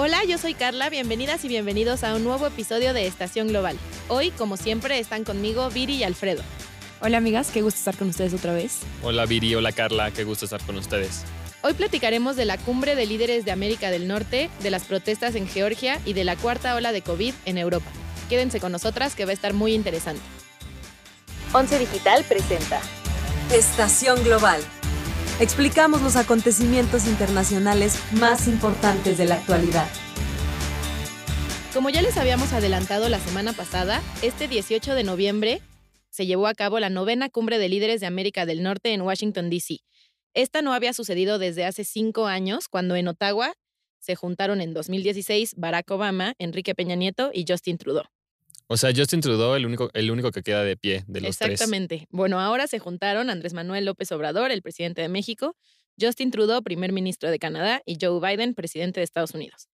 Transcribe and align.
Hola, 0.00 0.22
yo 0.24 0.38
soy 0.38 0.54
Carla, 0.54 0.90
bienvenidas 0.90 1.44
y 1.44 1.48
bienvenidos 1.48 2.04
a 2.04 2.14
un 2.14 2.22
nuevo 2.22 2.46
episodio 2.46 2.94
de 2.94 3.08
Estación 3.08 3.48
Global. 3.48 3.76
Hoy, 4.06 4.30
como 4.30 4.56
siempre, 4.56 5.00
están 5.00 5.24
conmigo 5.24 5.68
Viri 5.70 5.96
y 5.96 6.04
Alfredo. 6.04 6.44
Hola 7.00 7.18
amigas, 7.18 7.50
qué 7.50 7.62
gusto 7.62 7.78
estar 7.78 7.96
con 7.96 8.08
ustedes 8.08 8.32
otra 8.32 8.52
vez. 8.52 8.78
Hola 9.02 9.26
Viri, 9.26 9.56
hola 9.56 9.72
Carla, 9.72 10.12
qué 10.12 10.22
gusto 10.22 10.44
estar 10.44 10.62
con 10.62 10.76
ustedes. 10.76 11.24
Hoy 11.62 11.74
platicaremos 11.74 12.36
de 12.36 12.44
la 12.44 12.58
cumbre 12.58 12.94
de 12.94 13.06
líderes 13.06 13.44
de 13.44 13.50
América 13.50 13.90
del 13.90 14.06
Norte, 14.06 14.50
de 14.62 14.70
las 14.70 14.84
protestas 14.84 15.34
en 15.34 15.48
Georgia 15.48 16.00
y 16.04 16.12
de 16.12 16.22
la 16.22 16.36
cuarta 16.36 16.76
ola 16.76 16.92
de 16.92 17.02
COVID 17.02 17.34
en 17.44 17.58
Europa. 17.58 17.90
Quédense 18.28 18.60
con 18.60 18.70
nosotras 18.70 19.16
que 19.16 19.24
va 19.24 19.32
a 19.32 19.34
estar 19.34 19.52
muy 19.52 19.74
interesante. 19.74 20.22
Once 21.52 21.76
Digital 21.76 22.22
presenta 22.22 22.80
Estación 23.52 24.22
Global. 24.22 24.60
Explicamos 25.40 26.02
los 26.02 26.16
acontecimientos 26.16 27.06
internacionales 27.06 27.96
más 28.18 28.48
importantes 28.48 29.18
de 29.18 29.24
la 29.24 29.36
actualidad. 29.36 29.88
Como 31.72 31.90
ya 31.90 32.02
les 32.02 32.16
habíamos 32.16 32.52
adelantado 32.52 33.08
la 33.08 33.20
semana 33.20 33.52
pasada, 33.52 34.02
este 34.20 34.48
18 34.48 34.96
de 34.96 35.04
noviembre 35.04 35.62
se 36.10 36.26
llevó 36.26 36.48
a 36.48 36.54
cabo 36.54 36.80
la 36.80 36.90
novena 36.90 37.28
cumbre 37.28 37.58
de 37.58 37.68
líderes 37.68 38.00
de 38.00 38.08
América 38.08 38.46
del 38.46 38.64
Norte 38.64 38.92
en 38.92 39.02
Washington, 39.02 39.48
D.C. 39.48 39.78
Esta 40.34 40.60
no 40.60 40.72
había 40.72 40.92
sucedido 40.92 41.38
desde 41.38 41.66
hace 41.66 41.84
cinco 41.84 42.26
años, 42.26 42.66
cuando 42.66 42.96
en 42.96 43.06
Ottawa 43.06 43.54
se 44.00 44.16
juntaron 44.16 44.60
en 44.60 44.74
2016 44.74 45.54
Barack 45.56 45.88
Obama, 45.92 46.34
Enrique 46.38 46.74
Peña 46.74 46.96
Nieto 46.96 47.30
y 47.32 47.44
Justin 47.48 47.78
Trudeau. 47.78 48.06
O 48.70 48.76
sea, 48.76 48.92
Justin 48.94 49.22
Trudeau, 49.22 49.54
el 49.54 49.64
único, 49.64 49.90
el 49.94 50.10
único 50.10 50.30
que 50.30 50.42
queda 50.42 50.62
de 50.62 50.76
pie 50.76 51.02
de 51.06 51.22
los 51.22 51.40
Exactamente. 51.40 52.06
Bueno, 52.10 52.38
ahora 52.38 52.66
se 52.66 52.78
juntaron 52.78 53.30
Andrés 53.30 53.54
Manuel 53.54 53.86
López 53.86 54.12
Obrador, 54.12 54.50
el 54.50 54.60
presidente 54.60 55.00
de 55.00 55.08
México, 55.08 55.56
Justin 55.98 56.30
Trudeau, 56.30 56.62
primer 56.62 56.92
ministro 56.92 57.30
de 57.30 57.38
Canadá, 57.38 57.80
y 57.86 57.96
Joe 58.00 58.20
Biden, 58.20 58.54
presidente 58.54 59.00
de 59.00 59.04
Estados 59.04 59.32
Unidos. 59.32 59.68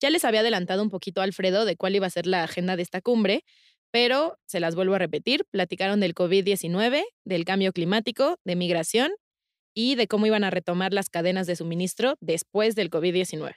Ya 0.00 0.10
les 0.10 0.24
había 0.24 0.40
adelantado 0.40 0.82
un 0.82 0.90
poquito 0.90 1.22
Alfredo 1.22 1.64
de 1.64 1.76
cuál 1.76 1.96
iba 1.96 2.06
a 2.06 2.10
ser 2.10 2.26
la 2.26 2.44
agenda 2.44 2.76
de 2.76 2.82
esta 2.82 3.00
cumbre, 3.00 3.44
pero 3.90 4.38
se 4.46 4.60
las 4.60 4.76
vuelvo 4.76 4.94
a 4.94 4.98
repetir. 4.98 5.44
Platicaron 5.50 5.98
del 5.98 6.14
COVID-19, 6.14 7.02
del 7.24 7.44
cambio 7.44 7.72
climático, 7.72 8.38
de 8.44 8.54
migración 8.54 9.10
y 9.74 9.96
de 9.96 10.06
cómo 10.06 10.26
iban 10.26 10.44
a 10.44 10.50
retomar 10.50 10.92
las 10.92 11.10
cadenas 11.10 11.48
de 11.48 11.56
suministro 11.56 12.16
después 12.20 12.76
del 12.76 12.90
COVID-19. 12.90 13.54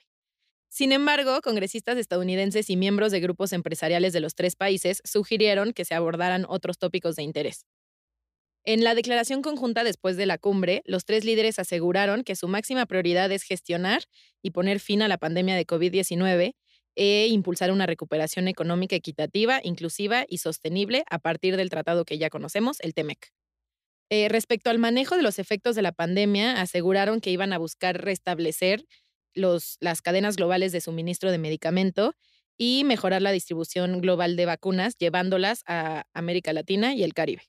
Sin 0.69 0.91
embargo, 0.91 1.41
congresistas 1.41 1.97
estadounidenses 1.97 2.69
y 2.69 2.77
miembros 2.77 3.11
de 3.11 3.19
grupos 3.19 3.53
empresariales 3.53 4.13
de 4.13 4.19
los 4.19 4.35
tres 4.35 4.55
países 4.55 5.01
sugirieron 5.03 5.73
que 5.73 5.83
se 5.83 5.95
abordaran 5.95 6.45
otros 6.47 6.77
tópicos 6.77 7.15
de 7.15 7.23
interés. 7.23 7.65
En 8.65 8.83
la 8.83 8.93
declaración 8.93 9.41
conjunta 9.41 9.83
después 9.83 10.15
de 10.15 10.27
la 10.27 10.37
cumbre, 10.37 10.83
los 10.85 11.05
tres 11.05 11.25
líderes 11.25 11.57
aseguraron 11.57 12.23
que 12.23 12.35
su 12.35 12.47
máxima 12.47 12.85
prioridad 12.85 13.31
es 13.31 13.43
gestionar 13.43 14.03
y 14.43 14.51
poner 14.51 14.79
fin 14.79 15.01
a 15.01 15.07
la 15.07 15.17
pandemia 15.17 15.55
de 15.55 15.65
COVID-19 15.65 16.53
e 16.95 17.27
impulsar 17.31 17.71
una 17.71 17.87
recuperación 17.87 18.47
económica 18.47 18.95
equitativa, 18.95 19.59
inclusiva 19.63 20.25
y 20.27 20.37
sostenible 20.37 21.03
a 21.09 21.17
partir 21.17 21.57
del 21.57 21.69
tratado 21.69 22.05
que 22.05 22.17
ya 22.17 22.29
conocemos, 22.29 22.79
el 22.81 22.93
TEMEC. 22.93 23.31
Eh, 24.11 24.27
respecto 24.27 24.69
al 24.69 24.79
manejo 24.79 25.15
de 25.15 25.23
los 25.23 25.39
efectos 25.39 25.75
de 25.75 25.81
la 25.81 25.91
pandemia, 25.91 26.59
aseguraron 26.61 27.21
que 27.21 27.31
iban 27.31 27.53
a 27.53 27.57
buscar 27.57 28.03
restablecer 28.03 28.85
las 29.33 30.01
cadenas 30.01 30.35
globales 30.35 30.71
de 30.71 30.81
suministro 30.81 31.31
de 31.31 31.37
medicamento 31.37 32.13
y 32.57 32.83
mejorar 32.83 33.21
la 33.21 33.31
distribución 33.31 34.01
global 34.01 34.35
de 34.35 34.45
vacunas, 34.45 34.97
llevándolas 34.97 35.63
a 35.65 36.03
América 36.13 36.51
Latina 36.53 36.93
y 36.93 37.03
el 37.03 37.13
Caribe. 37.13 37.43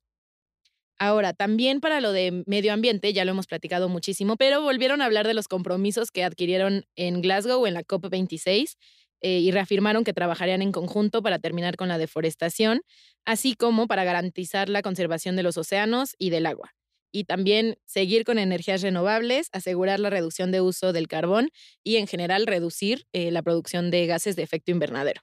Ahora, 0.99 1.33
también 1.33 1.81
para 1.81 2.01
lo 2.01 2.13
de 2.13 2.45
medio 2.47 2.73
ambiente, 2.73 3.13
ya 3.13 3.25
lo 3.25 3.33
hemos 3.33 3.47
platicado 3.47 3.89
muchísimo, 3.89 4.37
pero 4.37 4.61
volvieron 4.61 5.01
a 5.01 5.07
hablar 5.07 5.27
de 5.27 5.35
los 5.35 5.49
compromisos 5.49 6.11
que 6.11 6.25
adquirieron 6.25 6.85
en 6.95 7.23
Glasgow 7.23 7.67
en 7.67 7.75
la 7.75 7.83
COP26 7.83 8.77
eh, 9.23 9.39
y 9.39 9.51
reafirmaron 9.51 10.05
que 10.05 10.13
trabajarían 10.13 10.63
en 10.63 10.73
conjunto 10.73 11.23
para 11.23 11.39
terminar 11.39 11.77
con 11.77 11.89
la 11.89 11.99
deforestación, 11.99 12.83
así 13.25 13.55
como 13.55 13.87
para 13.87 14.05
garantizar 14.05 14.69
la 14.69 14.83
conservación 14.83 15.37
de 15.37 15.43
los 15.43 15.57
océanos 15.57 16.15
y 16.19 16.31
del 16.31 16.47
agua 16.47 16.75
y 17.13 17.25
también 17.25 17.77
seguir 17.87 18.25
con 18.25 18.39
energías 18.39 18.83
renovables, 18.83 19.49
asegurar 19.53 20.01
la 20.01 20.11
reducción 20.11 20.53
de 20.53 20.61
uso 20.61 20.93
del 20.93 21.09
carbón 21.09 21.51
y 21.83 21.97
en 21.97 22.07
general 22.07 22.47
reducir 22.47 23.07
eh, 23.13 23.31
la 23.31 23.43
producción 23.43 23.91
de 23.91 24.07
gases 24.07 24.37
de 24.37 24.43
efecto 24.43 24.71
invernadero. 24.71 25.23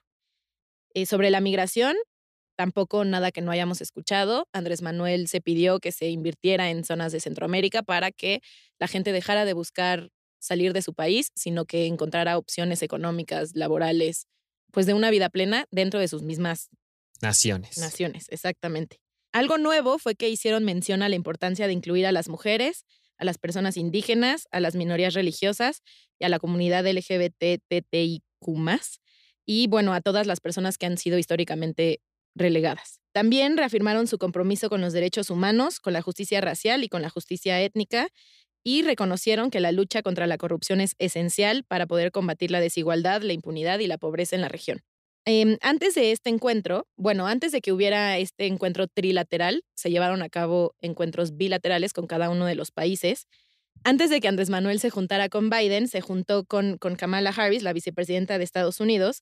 Eh, 0.94 1.06
sobre 1.06 1.30
la 1.30 1.40
migración, 1.40 1.96
tampoco 2.56 3.04
nada 3.04 3.30
que 3.30 3.40
no 3.40 3.50
hayamos 3.50 3.80
escuchado. 3.80 4.48
Andrés 4.52 4.82
Manuel 4.82 5.28
se 5.28 5.40
pidió 5.40 5.78
que 5.78 5.92
se 5.92 6.08
invirtiera 6.08 6.70
en 6.70 6.84
zonas 6.84 7.12
de 7.12 7.20
Centroamérica 7.20 7.82
para 7.82 8.10
que 8.10 8.40
la 8.78 8.88
gente 8.88 9.12
dejara 9.12 9.44
de 9.44 9.52
buscar 9.52 10.10
salir 10.40 10.72
de 10.72 10.82
su 10.82 10.94
país, 10.94 11.30
sino 11.34 11.64
que 11.64 11.86
encontrara 11.86 12.38
opciones 12.38 12.82
económicas, 12.82 13.52
laborales, 13.54 14.26
pues 14.72 14.86
de 14.86 14.94
una 14.94 15.10
vida 15.10 15.28
plena 15.30 15.66
dentro 15.70 16.00
de 16.00 16.08
sus 16.08 16.22
mismas 16.22 16.68
naciones. 17.20 17.78
Naciones, 17.78 18.26
exactamente. 18.30 19.00
Algo 19.32 19.58
nuevo 19.58 19.98
fue 19.98 20.14
que 20.14 20.28
hicieron 20.28 20.64
mención 20.64 21.02
a 21.02 21.08
la 21.08 21.14
importancia 21.14 21.66
de 21.66 21.72
incluir 21.72 22.06
a 22.06 22.12
las 22.12 22.28
mujeres, 22.28 22.84
a 23.18 23.24
las 23.24 23.38
personas 23.38 23.76
indígenas, 23.76 24.48
a 24.52 24.60
las 24.60 24.74
minorías 24.74 25.14
religiosas 25.14 25.82
y 26.18 26.24
a 26.24 26.28
la 26.28 26.38
comunidad 26.38 26.86
LGBTTIQ 26.86 28.22
y 29.46 29.66
bueno, 29.66 29.92
a 29.94 30.00
todas 30.00 30.26
las 30.26 30.40
personas 30.40 30.78
que 30.78 30.86
han 30.86 30.98
sido 30.98 31.18
históricamente 31.18 32.00
relegadas. 32.34 33.00
También 33.12 33.56
reafirmaron 33.56 34.06
su 34.06 34.18
compromiso 34.18 34.68
con 34.68 34.80
los 34.80 34.92
derechos 34.92 35.30
humanos, 35.30 35.80
con 35.80 35.92
la 35.92 36.02
justicia 36.02 36.40
racial 36.40 36.84
y 36.84 36.88
con 36.88 37.02
la 37.02 37.10
justicia 37.10 37.60
étnica 37.60 38.08
y 38.62 38.82
reconocieron 38.82 39.50
que 39.50 39.60
la 39.60 39.72
lucha 39.72 40.02
contra 40.02 40.26
la 40.26 40.38
corrupción 40.38 40.80
es 40.80 40.94
esencial 40.98 41.64
para 41.64 41.86
poder 41.86 42.12
combatir 42.12 42.50
la 42.50 42.60
desigualdad, 42.60 43.22
la 43.22 43.32
impunidad 43.32 43.78
y 43.78 43.86
la 43.86 43.98
pobreza 43.98 44.36
en 44.36 44.42
la 44.42 44.48
región. 44.48 44.82
Em, 45.30 45.58
antes 45.60 45.94
de 45.94 46.10
este 46.10 46.30
encuentro, 46.30 46.86
bueno, 46.96 47.26
antes 47.26 47.52
de 47.52 47.60
que 47.60 47.70
hubiera 47.70 48.16
este 48.16 48.46
encuentro 48.46 48.86
trilateral, 48.88 49.62
se 49.74 49.90
llevaron 49.90 50.22
a 50.22 50.30
cabo 50.30 50.74
encuentros 50.80 51.36
bilaterales 51.36 51.92
con 51.92 52.06
cada 52.06 52.30
uno 52.30 52.46
de 52.46 52.54
los 52.54 52.70
países. 52.70 53.26
Antes 53.84 54.08
de 54.08 54.22
que 54.22 54.28
Andrés 54.28 54.48
Manuel 54.48 54.80
se 54.80 54.88
juntara 54.88 55.28
con 55.28 55.50
Biden, 55.50 55.86
se 55.86 56.00
juntó 56.00 56.46
con, 56.46 56.78
Kamala 56.78 57.28
Harris, 57.36 57.62
la 57.62 57.74
vicepresidenta 57.74 58.38
de 58.38 58.44
Estados 58.44 58.80
Unidos, 58.80 59.20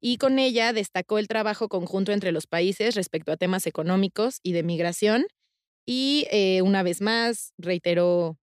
y 0.00 0.16
con 0.16 0.40
ella 0.40 0.72
destacó 0.72 1.20
el 1.20 1.28
trabajo 1.28 1.68
conjunto 1.68 2.10
entre 2.10 2.32
los 2.32 2.48
países 2.48 2.96
respecto 2.96 3.30
a 3.30 3.36
temas 3.36 3.68
económicos 3.68 4.40
y 4.42 4.54
de 4.54 4.64
migración. 4.64 5.24
Y 5.86 6.26
eh, 6.32 6.62
una 6.62 6.82
vez 6.82 7.00
más 7.00 7.52
reiteró 7.58 8.38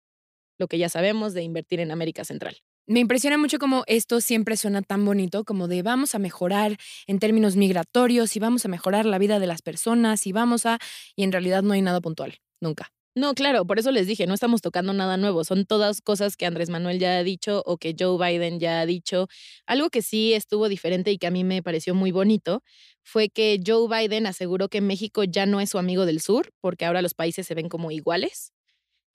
lo 0.58 0.68
que 0.68 0.76
ya 0.76 0.90
sabemos 0.90 1.32
de 1.32 1.42
invertir 1.42 1.80
en 1.80 1.90
América 1.90 2.24
Central. 2.24 2.58
Me 2.90 3.00
impresiona 3.00 3.36
mucho 3.36 3.58
cómo 3.58 3.84
esto 3.86 4.22
siempre 4.22 4.56
suena 4.56 4.80
tan 4.80 5.04
bonito, 5.04 5.44
como 5.44 5.68
de 5.68 5.82
vamos 5.82 6.14
a 6.14 6.18
mejorar 6.18 6.78
en 7.06 7.18
términos 7.18 7.54
migratorios 7.54 8.34
y 8.34 8.40
vamos 8.40 8.64
a 8.64 8.68
mejorar 8.68 9.04
la 9.04 9.18
vida 9.18 9.38
de 9.38 9.46
las 9.46 9.60
personas 9.60 10.26
y 10.26 10.32
vamos 10.32 10.64
a... 10.64 10.78
Y 11.14 11.24
en 11.24 11.32
realidad 11.32 11.62
no 11.62 11.74
hay 11.74 11.82
nada 11.82 12.00
puntual, 12.00 12.38
nunca. 12.62 12.90
No, 13.14 13.34
claro, 13.34 13.66
por 13.66 13.78
eso 13.78 13.90
les 13.90 14.06
dije, 14.06 14.26
no 14.26 14.32
estamos 14.32 14.62
tocando 14.62 14.94
nada 14.94 15.18
nuevo, 15.18 15.44
son 15.44 15.66
todas 15.66 16.00
cosas 16.00 16.34
que 16.34 16.46
Andrés 16.46 16.70
Manuel 16.70 16.98
ya 16.98 17.18
ha 17.18 17.22
dicho 17.24 17.62
o 17.66 17.76
que 17.76 17.94
Joe 17.98 18.16
Biden 18.16 18.58
ya 18.58 18.80
ha 18.80 18.86
dicho. 18.86 19.28
Algo 19.66 19.90
que 19.90 20.00
sí 20.00 20.32
estuvo 20.32 20.70
diferente 20.70 21.10
y 21.12 21.18
que 21.18 21.26
a 21.26 21.30
mí 21.30 21.44
me 21.44 21.62
pareció 21.62 21.94
muy 21.94 22.10
bonito 22.10 22.62
fue 23.02 23.28
que 23.28 23.60
Joe 23.66 23.86
Biden 23.86 24.26
aseguró 24.26 24.70
que 24.70 24.80
México 24.80 25.24
ya 25.24 25.44
no 25.44 25.60
es 25.60 25.68
su 25.70 25.78
amigo 25.78 26.06
del 26.06 26.22
sur, 26.22 26.52
porque 26.62 26.86
ahora 26.86 27.02
los 27.02 27.12
países 27.12 27.46
se 27.46 27.54
ven 27.54 27.68
como 27.68 27.90
iguales. 27.90 28.54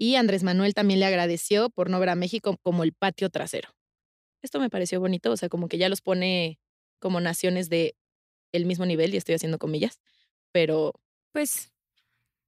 Y 0.03 0.17
Andrés 0.17 0.43
Manuel 0.43 0.73
también 0.73 0.99
le 0.99 1.05
agradeció 1.05 1.69
por 1.69 1.89
no 1.89 1.97
ver 1.97 2.09
a 2.09 2.15
México 2.15 2.57
como 2.61 2.83
el 2.83 2.91
patio 2.91 3.29
trasero. 3.29 3.69
Esto 4.41 4.59
me 4.59 4.69
pareció 4.69 4.99
bonito, 4.99 5.31
o 5.31 5.37
sea, 5.37 5.47
como 5.47 5.69
que 5.69 5.77
ya 5.77 5.87
los 5.87 6.01
pone 6.01 6.59
como 6.99 7.21
naciones 7.21 7.69
de 7.69 7.95
el 8.51 8.65
mismo 8.65 8.85
nivel, 8.85 9.13
y 9.13 9.17
estoy 9.17 9.35
haciendo 9.35 9.59
comillas, 9.59 10.01
pero 10.51 10.91
pues 11.31 11.71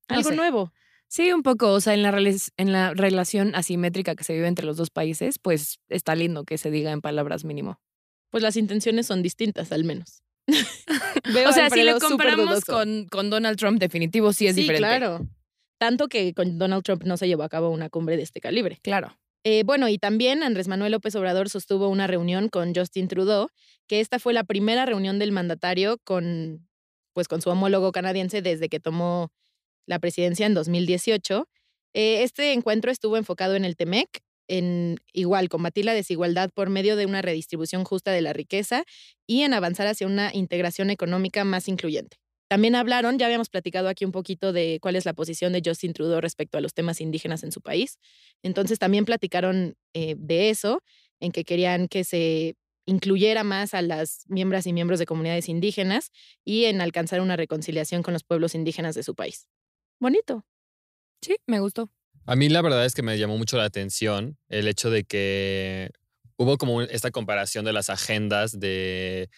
algo 0.10 0.32
nuevo. 0.32 0.74
Sí, 1.08 1.32
un 1.32 1.44
poco, 1.44 1.72
o 1.72 1.80
sea, 1.80 1.94
en 1.94 2.02
la, 2.02 2.10
en 2.58 2.72
la 2.74 2.94
relación 2.94 3.56
asimétrica 3.56 4.18
que 4.18 4.26
se 4.26 4.34
vive 4.34 4.48
entre 4.48 4.66
los 4.66 4.76
dos 4.76 4.90
países, 4.90 5.40
pues 5.40 5.80
está 5.88 6.14
lindo 6.14 6.44
que 6.44 6.58
se 6.58 6.72
diga 6.72 6.92
en 6.92 7.00
palabras 7.00 7.46
mínimo. 7.46 7.80
Pues 8.32 8.44
las 8.44 8.58
intenciones 8.58 9.08
son 9.08 9.24
distintas, 9.24 9.72
al 9.72 9.86
menos. 9.86 10.24
o 11.48 11.54
sea, 11.54 11.70
si 11.70 11.84
lo 11.84 12.00
comparamos 12.00 12.66
con, 12.66 13.08
con, 13.08 13.30
Donald 13.30 13.58
Trump, 13.58 13.80
definitivo 13.80 14.34
sí 14.34 14.46
es 14.48 14.58
diferente. 14.58 14.90
Claro. 14.90 15.26
Tanto 15.78 16.08
que 16.08 16.34
con 16.34 16.58
Donald 16.58 16.84
Trump 16.84 17.04
no 17.04 17.18
se 17.18 17.28
llevó 17.28 17.44
a 17.44 17.50
cabo 17.50 17.70
una 17.70 17.90
cumbre 17.90 18.18
de 18.18 18.24
este 18.24 18.40
calibre. 18.40 18.80
Claro. 18.82 19.18
Eh, 19.44 19.64
bueno, 19.64 19.88
y 19.90 20.00
también 20.00 20.42
Andrés 20.42 20.68
Manuel 20.68 20.94
López 20.94 21.16
Obrador 21.16 21.50
sostuvo 21.50 21.88
una 21.88 22.08
reunión 22.08 22.50
con 22.50 22.74
Justin 22.74 23.08
Trudeau, 23.08 23.50
que 23.88 24.00
esta 24.00 24.18
fue 24.18 24.34
la 24.34 24.44
primera 24.44 24.88
reunión 24.88 25.20
del 25.20 25.32
mandatario 25.32 26.00
con, 26.04 26.68
pues, 27.14 27.28
con 27.28 27.42
su 27.44 27.52
homólogo 27.52 27.92
canadiense 27.92 28.42
desde 28.42 28.70
que 28.70 28.80
tomó 28.80 29.32
la 29.86 30.00
presidencia 30.00 30.48
en 30.48 30.56
2018. 30.56 31.48
Eh, 31.94 32.24
este 32.24 32.54
encuentro 32.54 32.92
estuvo 32.92 33.18
enfocado 33.18 33.56
en 33.56 33.66
el 33.66 33.76
TEMEC, 33.76 34.22
en 34.48 34.98
igual 35.14 35.48
combatir 35.50 35.86
la 35.86 35.94
desigualdad 35.94 36.50
por 36.54 36.70
medio 36.70 36.96
de 36.96 37.06
una 37.06 37.22
redistribución 37.22 37.84
justa 37.84 38.12
de 38.12 38.22
la 38.22 38.34
riqueza 38.34 38.84
y 39.28 39.42
en 39.42 39.54
avanzar 39.54 39.88
hacia 39.88 40.08
una 40.08 40.32
integración 40.34 40.90
económica 40.90 41.44
más 41.44 41.68
incluyente. 41.68 42.18
También 42.48 42.76
hablaron, 42.76 43.18
ya 43.18 43.26
habíamos 43.26 43.50
platicado 43.50 43.88
aquí 43.90 44.06
un 44.06 44.12
poquito 44.12 44.54
de 44.54 44.80
cuál 44.82 44.96
es 44.96 45.06
la 45.06 45.14
posición 45.14 45.52
de 45.54 45.62
Justin 45.66 45.94
Trudeau 45.94 46.22
respecto 46.22 46.58
a 46.58 46.62
los 46.62 46.74
temas 46.74 47.02
indígenas 47.02 47.44
en 47.44 47.52
su 47.52 47.62
país. 47.62 47.98
Entonces 48.44 48.78
también 48.78 49.06
platicaron 49.06 49.76
eh, 49.94 50.16
de 50.18 50.50
eso, 50.50 50.84
en 51.20 51.32
que 51.32 51.44
querían 51.44 51.88
que 51.88 52.04
se 52.04 52.56
incluyera 52.86 53.44
más 53.44 53.74
a 53.74 53.82
las 53.82 54.26
miembros 54.28 54.68
y 54.68 54.74
miembros 54.74 55.00
de 55.00 55.06
comunidades 55.06 55.50
indígenas 55.50 56.12
y 56.44 56.66
en 56.66 56.82
alcanzar 56.82 57.20
una 57.22 57.36
reconciliación 57.36 58.04
con 58.04 58.14
los 58.14 58.24
pueblos 58.24 58.54
indígenas 58.54 58.96
de 58.96 59.04
su 59.04 59.16
país. 59.16 59.48
Bonito. 60.00 60.46
Sí, 61.22 61.38
me 61.48 61.60
gustó. 61.60 61.90
A 62.28 62.36
mí 62.36 62.50
la 62.50 62.62
verdad 62.62 62.86
es 62.86 62.94
que 62.94 63.02
me 63.02 63.18
llamó 63.18 63.38
mucho 63.38 63.58
la 63.58 63.66
atención 63.66 64.38
el 64.50 64.68
hecho 64.68 64.90
de 64.90 65.04
que 65.04 65.90
hubo 66.38 66.58
como 66.58 66.82
esta 66.82 67.12
comparación 67.12 67.66
de 67.66 67.74
las 67.74 67.90
agendas 67.90 68.60
de 68.60 69.30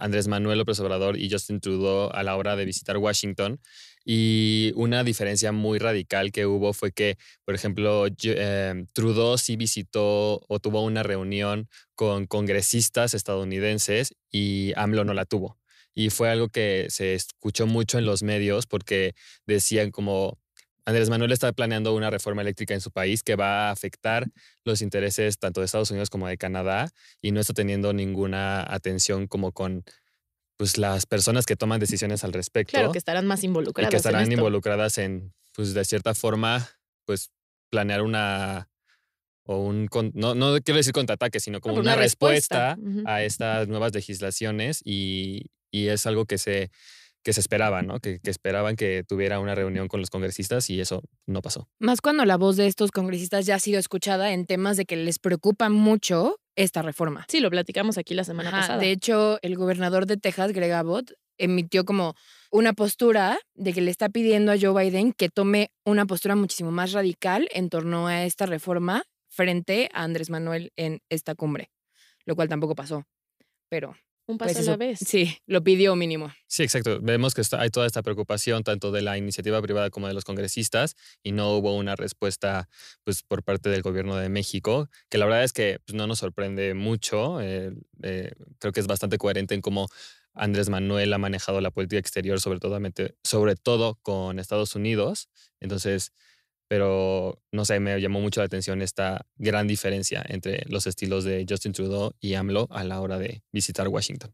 Andrés 0.00 0.28
Manuel 0.28 0.58
López 0.58 0.80
Obrador 0.80 1.18
y 1.18 1.30
Justin 1.30 1.60
Trudeau 1.60 2.10
a 2.12 2.22
la 2.22 2.36
hora 2.36 2.56
de 2.56 2.64
visitar 2.64 2.96
Washington. 2.96 3.60
Y 4.04 4.72
una 4.76 5.04
diferencia 5.04 5.52
muy 5.52 5.78
radical 5.78 6.32
que 6.32 6.46
hubo 6.46 6.72
fue 6.72 6.92
que, 6.92 7.18
por 7.44 7.54
ejemplo, 7.54 8.06
eh, 8.22 8.86
Trudeau 8.92 9.36
sí 9.38 9.56
visitó 9.56 10.40
o 10.48 10.58
tuvo 10.58 10.82
una 10.82 11.02
reunión 11.02 11.68
con 11.94 12.26
congresistas 12.26 13.14
estadounidenses 13.14 14.14
y 14.30 14.72
AMLO 14.76 15.04
no 15.04 15.14
la 15.14 15.26
tuvo. 15.26 15.58
Y 15.94 16.10
fue 16.10 16.30
algo 16.30 16.48
que 16.48 16.86
se 16.88 17.14
escuchó 17.14 17.66
mucho 17.66 17.98
en 17.98 18.06
los 18.06 18.22
medios 18.22 18.66
porque 18.66 19.14
decían 19.46 19.90
como 19.90 20.38
Andrés 20.90 21.08
Manuel 21.08 21.30
está 21.30 21.52
planeando 21.52 21.94
una 21.94 22.10
reforma 22.10 22.42
eléctrica 22.42 22.74
en 22.74 22.80
su 22.80 22.90
país 22.90 23.22
que 23.22 23.36
va 23.36 23.68
a 23.68 23.70
afectar 23.70 24.26
los 24.64 24.82
intereses 24.82 25.38
tanto 25.38 25.60
de 25.60 25.66
Estados 25.66 25.90
Unidos 25.92 26.10
como 26.10 26.26
de 26.26 26.36
Canadá 26.36 26.90
y 27.22 27.30
no 27.30 27.38
está 27.38 27.54
teniendo 27.54 27.92
ninguna 27.92 28.66
atención 28.68 29.28
como 29.28 29.52
con 29.52 29.84
pues 30.56 30.78
las 30.78 31.06
personas 31.06 31.46
que 31.46 31.54
toman 31.54 31.78
decisiones 31.78 32.24
al 32.24 32.32
respecto. 32.32 32.72
Claro, 32.72 32.90
que 32.90 32.98
estarán 32.98 33.24
más 33.26 33.44
involucradas. 33.44 33.88
Y 33.88 33.90
que 33.92 33.96
estarán 33.96 34.32
involucradas 34.32 34.98
en, 34.98 35.32
pues 35.52 35.74
de 35.74 35.84
cierta 35.84 36.12
forma, 36.12 36.68
pues 37.04 37.30
planear 37.70 38.02
una 38.02 38.68
o 39.44 39.58
un, 39.64 39.88
no, 40.14 40.34
no 40.34 40.58
quiero 40.60 40.78
decir 40.78 40.92
contraataque, 40.92 41.38
sino 41.38 41.60
como 41.60 41.76
una, 41.76 41.94
respuesta, 41.94 42.76
a 43.06 43.22
estas 43.22 43.68
nuevas 43.68 43.94
legislaciones 43.94 44.80
y, 44.84 45.46
y 45.70 45.86
es 45.86 46.04
algo 46.06 46.26
que 46.26 46.36
se 46.36 46.72
que 47.22 47.32
se 47.32 47.40
esperaba, 47.40 47.82
¿no? 47.82 48.00
Que, 48.00 48.20
esperaban 48.24 48.76
que 48.76 49.04
tuviera 49.06 49.40
una 49.40 49.54
reunión 49.54 49.88
con 49.88 50.00
los 50.00 50.10
congresistas 50.10 50.70
y 50.70 50.80
eso 50.80 51.02
no 51.26 51.42
pasó. 51.42 51.68
Más 51.78 52.00
cuando 52.00 52.24
la 52.24 52.36
voz 52.36 52.56
de 52.56 52.66
estos 52.66 52.90
congresistas 52.90 53.46
ya 53.46 53.56
ha 53.56 53.60
sido 53.60 53.78
escuchada 53.78 54.32
en 54.32 54.46
temas 54.46 54.76
de 54.76 54.84
que 54.84 54.96
les 54.96 55.18
preocupa 55.18 55.68
mucho 55.68 56.38
esta 56.56 56.82
reforma. 56.82 57.26
Sí, 57.28 57.40
lo 57.40 57.50
platicamos 57.50 57.98
aquí 57.98 58.14
la 58.14 58.24
semana 58.24 58.50
pasada. 58.50 58.78
De 58.78 58.90
hecho, 58.90 59.38
el 59.42 59.56
gobernador 59.56 60.06
de 60.06 60.16
Texas, 60.16 60.52
Greg 60.52 60.72
Abbott, 60.72 61.12
emitió 61.38 61.84
como 61.84 62.14
una 62.50 62.72
postura 62.72 63.38
de 63.54 63.72
que 63.72 63.80
le 63.80 63.90
está 63.90 64.08
pidiendo 64.08 64.52
a 64.52 64.56
Joe 64.60 64.84
Biden 64.84 65.12
que 65.12 65.28
tome 65.28 65.72
una 65.84 66.06
postura 66.06 66.36
muchísimo 66.36 66.70
más 66.70 66.92
radical 66.92 67.48
en 67.52 67.70
torno 67.70 68.08
a 68.08 68.24
esta 68.24 68.46
reforma 68.46 69.04
frente 69.28 69.88
a 69.94 70.02
Andrés 70.02 70.28
Manuel 70.28 70.72
en 70.76 71.00
esta 71.08 71.34
cumbre, 71.34 71.70
lo 72.24 72.36
cual 72.36 72.48
tampoco 72.48 72.74
pasó. 72.74 73.04
Pero 73.68 73.96
un 74.30 74.38
pues 74.38 74.54
paso 74.54 74.68
a 74.68 74.72
la 74.72 74.76
vez. 74.76 74.98
Sí, 74.98 75.36
lo 75.46 75.62
pidió 75.62 75.96
mínimo. 75.96 76.32
Sí, 76.46 76.62
exacto. 76.62 76.98
Vemos 77.02 77.34
que 77.34 77.42
hay 77.58 77.70
toda 77.70 77.86
esta 77.86 78.02
preocupación 78.02 78.64
tanto 78.64 78.92
de 78.92 79.02
la 79.02 79.18
iniciativa 79.18 79.60
privada 79.62 79.90
como 79.90 80.08
de 80.08 80.14
los 80.14 80.24
congresistas 80.24 80.96
y 81.22 81.32
no 81.32 81.52
hubo 81.56 81.76
una 81.76 81.96
respuesta 81.96 82.68
pues, 83.04 83.22
por 83.22 83.42
parte 83.42 83.68
del 83.68 83.82
gobierno 83.82 84.16
de 84.16 84.28
México, 84.28 84.88
que 85.08 85.18
la 85.18 85.26
verdad 85.26 85.44
es 85.44 85.52
que 85.52 85.78
pues, 85.84 85.94
no 85.94 86.06
nos 86.06 86.18
sorprende 86.18 86.74
mucho. 86.74 87.40
Eh, 87.40 87.72
eh, 88.02 88.32
creo 88.58 88.72
que 88.72 88.80
es 88.80 88.86
bastante 88.86 89.18
coherente 89.18 89.54
en 89.54 89.60
cómo 89.60 89.88
Andrés 90.34 90.68
Manuel 90.68 91.12
ha 91.12 91.18
manejado 91.18 91.60
la 91.60 91.70
política 91.70 91.98
exterior, 91.98 92.40
sobre 92.40 92.60
todo, 92.60 92.78
sobre 93.24 93.56
todo 93.56 93.98
con 94.02 94.38
Estados 94.38 94.74
Unidos. 94.74 95.28
Entonces, 95.60 96.12
pero 96.70 97.42
no 97.50 97.64
sé, 97.64 97.80
me 97.80 98.00
llamó 98.00 98.20
mucho 98.20 98.40
la 98.40 98.44
atención 98.44 98.80
esta 98.80 99.26
gran 99.34 99.66
diferencia 99.66 100.24
entre 100.28 100.62
los 100.68 100.86
estilos 100.86 101.24
de 101.24 101.44
Justin 101.48 101.72
Trudeau 101.72 102.12
y 102.20 102.34
AMLO 102.34 102.68
a 102.70 102.84
la 102.84 103.00
hora 103.00 103.18
de 103.18 103.42
visitar 103.50 103.88
Washington. 103.88 104.32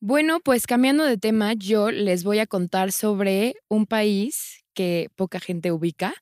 Bueno, 0.00 0.40
pues 0.40 0.66
cambiando 0.66 1.04
de 1.04 1.18
tema, 1.18 1.52
yo 1.52 1.92
les 1.92 2.24
voy 2.24 2.40
a 2.40 2.48
contar 2.48 2.90
sobre 2.90 3.54
un 3.68 3.86
país 3.86 4.64
que 4.74 5.08
poca 5.14 5.38
gente 5.38 5.70
ubica. 5.70 6.14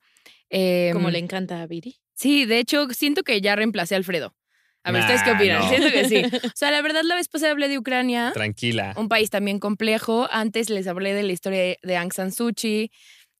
Como 0.93 1.09
le 1.09 1.17
em, 1.17 1.25
encanta 1.25 1.63
a 1.63 1.65
Viri. 1.65 1.95
Sí, 2.13 2.45
de 2.45 2.59
hecho, 2.59 2.87
siento 2.91 3.23
que 3.23 3.41
ya 3.41 3.55
reemplacé 3.55 3.95
a 3.95 3.97
Alfredo. 3.97 4.35
A 4.83 4.91
ver, 4.91 5.01
¿ustedes 5.01 5.23
qué 5.23 5.31
opinan? 5.31 5.67
Siento 5.69 5.91
que 5.91 6.07
sí. 6.07 6.21
O 6.45 6.55
sea, 6.55 6.69
la 6.69 6.83
verdad, 6.83 7.01
la 7.03 7.15
vez 7.15 7.27
pasada 7.27 7.51
hablé 7.51 7.67
de 7.67 7.79
Ucrania. 7.79 8.31
Tranquila. 8.31 8.93
Un 8.95 9.09
país 9.09 9.31
también 9.31 9.57
complejo. 9.57 10.27
Antes 10.29 10.69
les 10.69 10.85
hablé 10.85 11.15
de 11.15 11.23
la 11.23 11.31
historia 11.31 11.77
de 11.81 11.97
Aung 11.97 12.13
San 12.13 12.31
Suu 12.31 12.51
Kyi. 12.53 12.91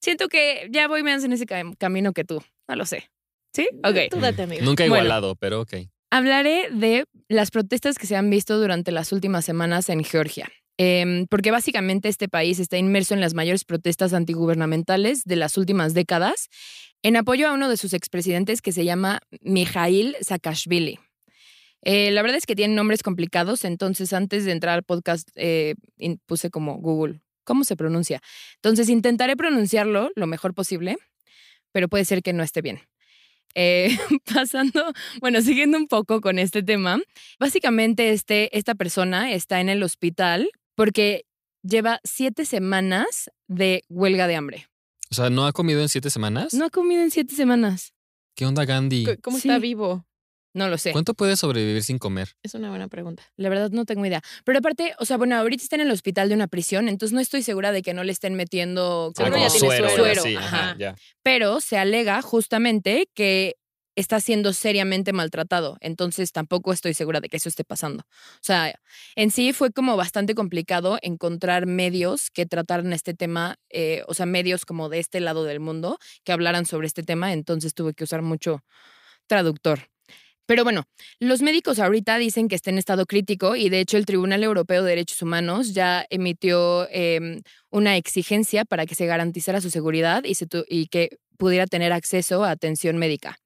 Siento 0.02 0.28
que 0.28 0.68
ya 0.70 0.88
voy 0.88 1.02
más 1.04 1.22
en 1.22 1.32
ese 1.32 1.46
camino 1.78 2.12
que 2.12 2.24
tú. 2.24 2.42
No 2.68 2.76
lo 2.76 2.84
sé. 2.84 3.08
¿Sí? 3.54 3.68
Ok. 3.84 4.10
Tú 4.10 4.18
date, 4.18 4.42
amigo. 4.42 4.64
Nunca 4.64 4.84
igualado, 4.84 5.36
pero 5.36 5.60
ok. 5.60 5.74
Hablaré 6.10 6.68
de 6.70 7.04
las 7.28 7.50
protestas 7.50 7.98
que 7.98 8.06
se 8.06 8.16
han 8.16 8.28
visto 8.28 8.58
durante 8.58 8.90
las 8.90 9.12
últimas 9.12 9.44
semanas 9.44 9.88
en 9.88 10.02
Georgia. 10.04 10.50
Em, 10.78 11.26
porque 11.28 11.50
básicamente 11.50 12.08
este 12.08 12.28
país 12.28 12.58
está 12.58 12.78
inmerso 12.78 13.14
en 13.14 13.20
las 13.20 13.34
mayores 13.34 13.64
protestas 13.64 14.12
antigubernamentales 14.12 15.22
de 15.24 15.36
las 15.36 15.56
últimas 15.56 15.94
décadas 15.94 16.48
en 17.02 17.16
apoyo 17.16 17.46
a 17.46 17.52
uno 17.52 17.68
de 17.68 17.76
sus 17.76 17.92
expresidentes 17.92 18.62
que 18.62 18.72
se 18.72 18.84
llama 18.84 19.20
Mikhail 19.42 20.16
Saakashvili. 20.20 20.98
Eh, 21.82 22.10
la 22.10 22.22
verdad 22.22 22.38
es 22.38 22.46
que 22.46 22.56
tienen 22.56 22.74
nombres 22.76 23.02
complicados, 23.02 23.64
entonces 23.64 24.12
antes 24.12 24.44
de 24.44 24.52
entrar 24.52 24.74
al 24.74 24.82
podcast 24.82 25.28
eh, 25.34 25.74
puse 26.26 26.50
como 26.50 26.78
Google 26.78 27.20
cómo 27.44 27.64
se 27.64 27.76
pronuncia. 27.76 28.20
Entonces 28.56 28.88
intentaré 28.88 29.36
pronunciarlo 29.36 30.10
lo 30.14 30.26
mejor 30.26 30.54
posible, 30.54 30.96
pero 31.72 31.88
puede 31.88 32.04
ser 32.04 32.22
que 32.22 32.32
no 32.32 32.42
esté 32.42 32.62
bien. 32.62 32.80
Eh, 33.54 33.96
pasando, 34.34 34.92
bueno, 35.20 35.42
siguiendo 35.42 35.78
un 35.78 35.88
poco 35.88 36.20
con 36.20 36.38
este 36.38 36.62
tema, 36.62 37.00
básicamente 37.38 38.12
este, 38.12 38.56
esta 38.56 38.74
persona 38.74 39.32
está 39.32 39.60
en 39.60 39.68
el 39.68 39.82
hospital 39.82 40.50
porque 40.74 41.26
lleva 41.62 42.00
siete 42.04 42.44
semanas 42.44 43.30
de 43.48 43.84
huelga 43.88 44.26
de 44.26 44.36
hambre. 44.36 44.66
O 45.10 45.14
sea, 45.14 45.28
¿no 45.28 45.44
ha 45.46 45.52
comido 45.52 45.82
en 45.82 45.88
siete 45.88 46.08
semanas? 46.08 46.54
No 46.54 46.64
ha 46.64 46.70
comido 46.70 47.02
en 47.02 47.10
siete 47.10 47.34
semanas. 47.34 47.92
¿Qué 48.34 48.46
onda, 48.46 48.64
Gandhi? 48.64 49.06
¿Cómo 49.22 49.36
está 49.36 49.58
vivo? 49.58 50.06
No 50.54 50.68
lo 50.68 50.76
sé. 50.78 50.92
¿Cuánto 50.92 51.14
puede 51.14 51.36
sobrevivir 51.36 51.82
sin 51.82 51.98
comer? 51.98 52.30
Es 52.42 52.54
una 52.54 52.68
buena 52.68 52.88
pregunta. 52.88 53.22
La 53.36 53.48
verdad 53.48 53.70
no 53.70 53.84
tengo 53.84 54.04
idea. 54.04 54.22
Pero 54.44 54.58
aparte, 54.58 54.94
o 54.98 55.04
sea, 55.04 55.16
bueno, 55.16 55.36
ahorita 55.36 55.62
está 55.62 55.76
en 55.76 55.82
el 55.82 55.90
hospital 55.90 56.28
de 56.28 56.34
una 56.34 56.46
prisión, 56.46 56.88
entonces 56.88 57.14
no 57.14 57.20
estoy 57.20 57.42
segura 57.42 57.72
de 57.72 57.82
que 57.82 57.94
no 57.94 58.04
le 58.04 58.12
estén 58.12 58.34
metiendo 58.34 59.12
Seguro 59.16 59.38
ya 59.38 59.48
tiene 59.48 59.88
suero. 59.88 60.22
ajá. 60.38 60.76
ya. 60.78 60.94
Pero 61.22 61.60
se 61.60 61.78
alega 61.78 62.20
justamente 62.22 63.08
que 63.14 63.56
está 63.96 64.20
siendo 64.20 64.52
seriamente 64.52 65.12
maltratado. 65.12 65.76
Entonces 65.80 66.32
tampoco 66.32 66.72
estoy 66.72 66.94
segura 66.94 67.20
de 67.20 67.28
que 67.28 67.36
eso 67.36 67.48
esté 67.48 67.64
pasando. 67.64 68.04
O 68.04 68.42
sea, 68.42 68.74
en 69.16 69.30
sí 69.30 69.52
fue 69.52 69.70
como 69.70 69.96
bastante 69.96 70.34
complicado 70.34 70.98
encontrar 71.02 71.66
medios 71.66 72.30
que 72.30 72.46
trataran 72.46 72.92
este 72.92 73.14
tema, 73.14 73.56
eh, 73.70 74.02
o 74.06 74.14
sea, 74.14 74.26
medios 74.26 74.64
como 74.64 74.88
de 74.88 74.98
este 74.98 75.20
lado 75.20 75.44
del 75.44 75.60
mundo 75.60 75.98
que 76.24 76.32
hablaran 76.32 76.66
sobre 76.66 76.86
este 76.86 77.02
tema. 77.02 77.32
Entonces 77.32 77.74
tuve 77.74 77.94
que 77.94 78.04
usar 78.04 78.22
mucho 78.22 78.64
traductor. 79.26 79.91
Pero 80.46 80.64
bueno, 80.64 80.84
los 81.20 81.40
médicos 81.40 81.78
ahorita 81.78 82.18
dicen 82.18 82.48
que 82.48 82.56
está 82.56 82.70
en 82.70 82.78
estado 82.78 83.06
crítico 83.06 83.54
y 83.54 83.68
de 83.68 83.80
hecho 83.80 83.96
el 83.96 84.06
Tribunal 84.06 84.42
Europeo 84.42 84.82
de 84.82 84.90
Derechos 84.90 85.22
Humanos 85.22 85.72
ya 85.72 86.04
emitió 86.10 86.88
em, 86.90 87.42
una 87.70 87.96
exigencia 87.96 88.64
para 88.64 88.84
que 88.84 88.94
se 88.94 89.06
garantizara 89.06 89.60
su 89.60 89.70
seguridad 89.70 90.24
y, 90.24 90.86
que 90.88 91.18
pudiera 91.38 91.66
tener 91.66 91.92
acceso 91.92 92.44
a 92.44 92.50
atención 92.50 92.98
médica. 92.98 93.38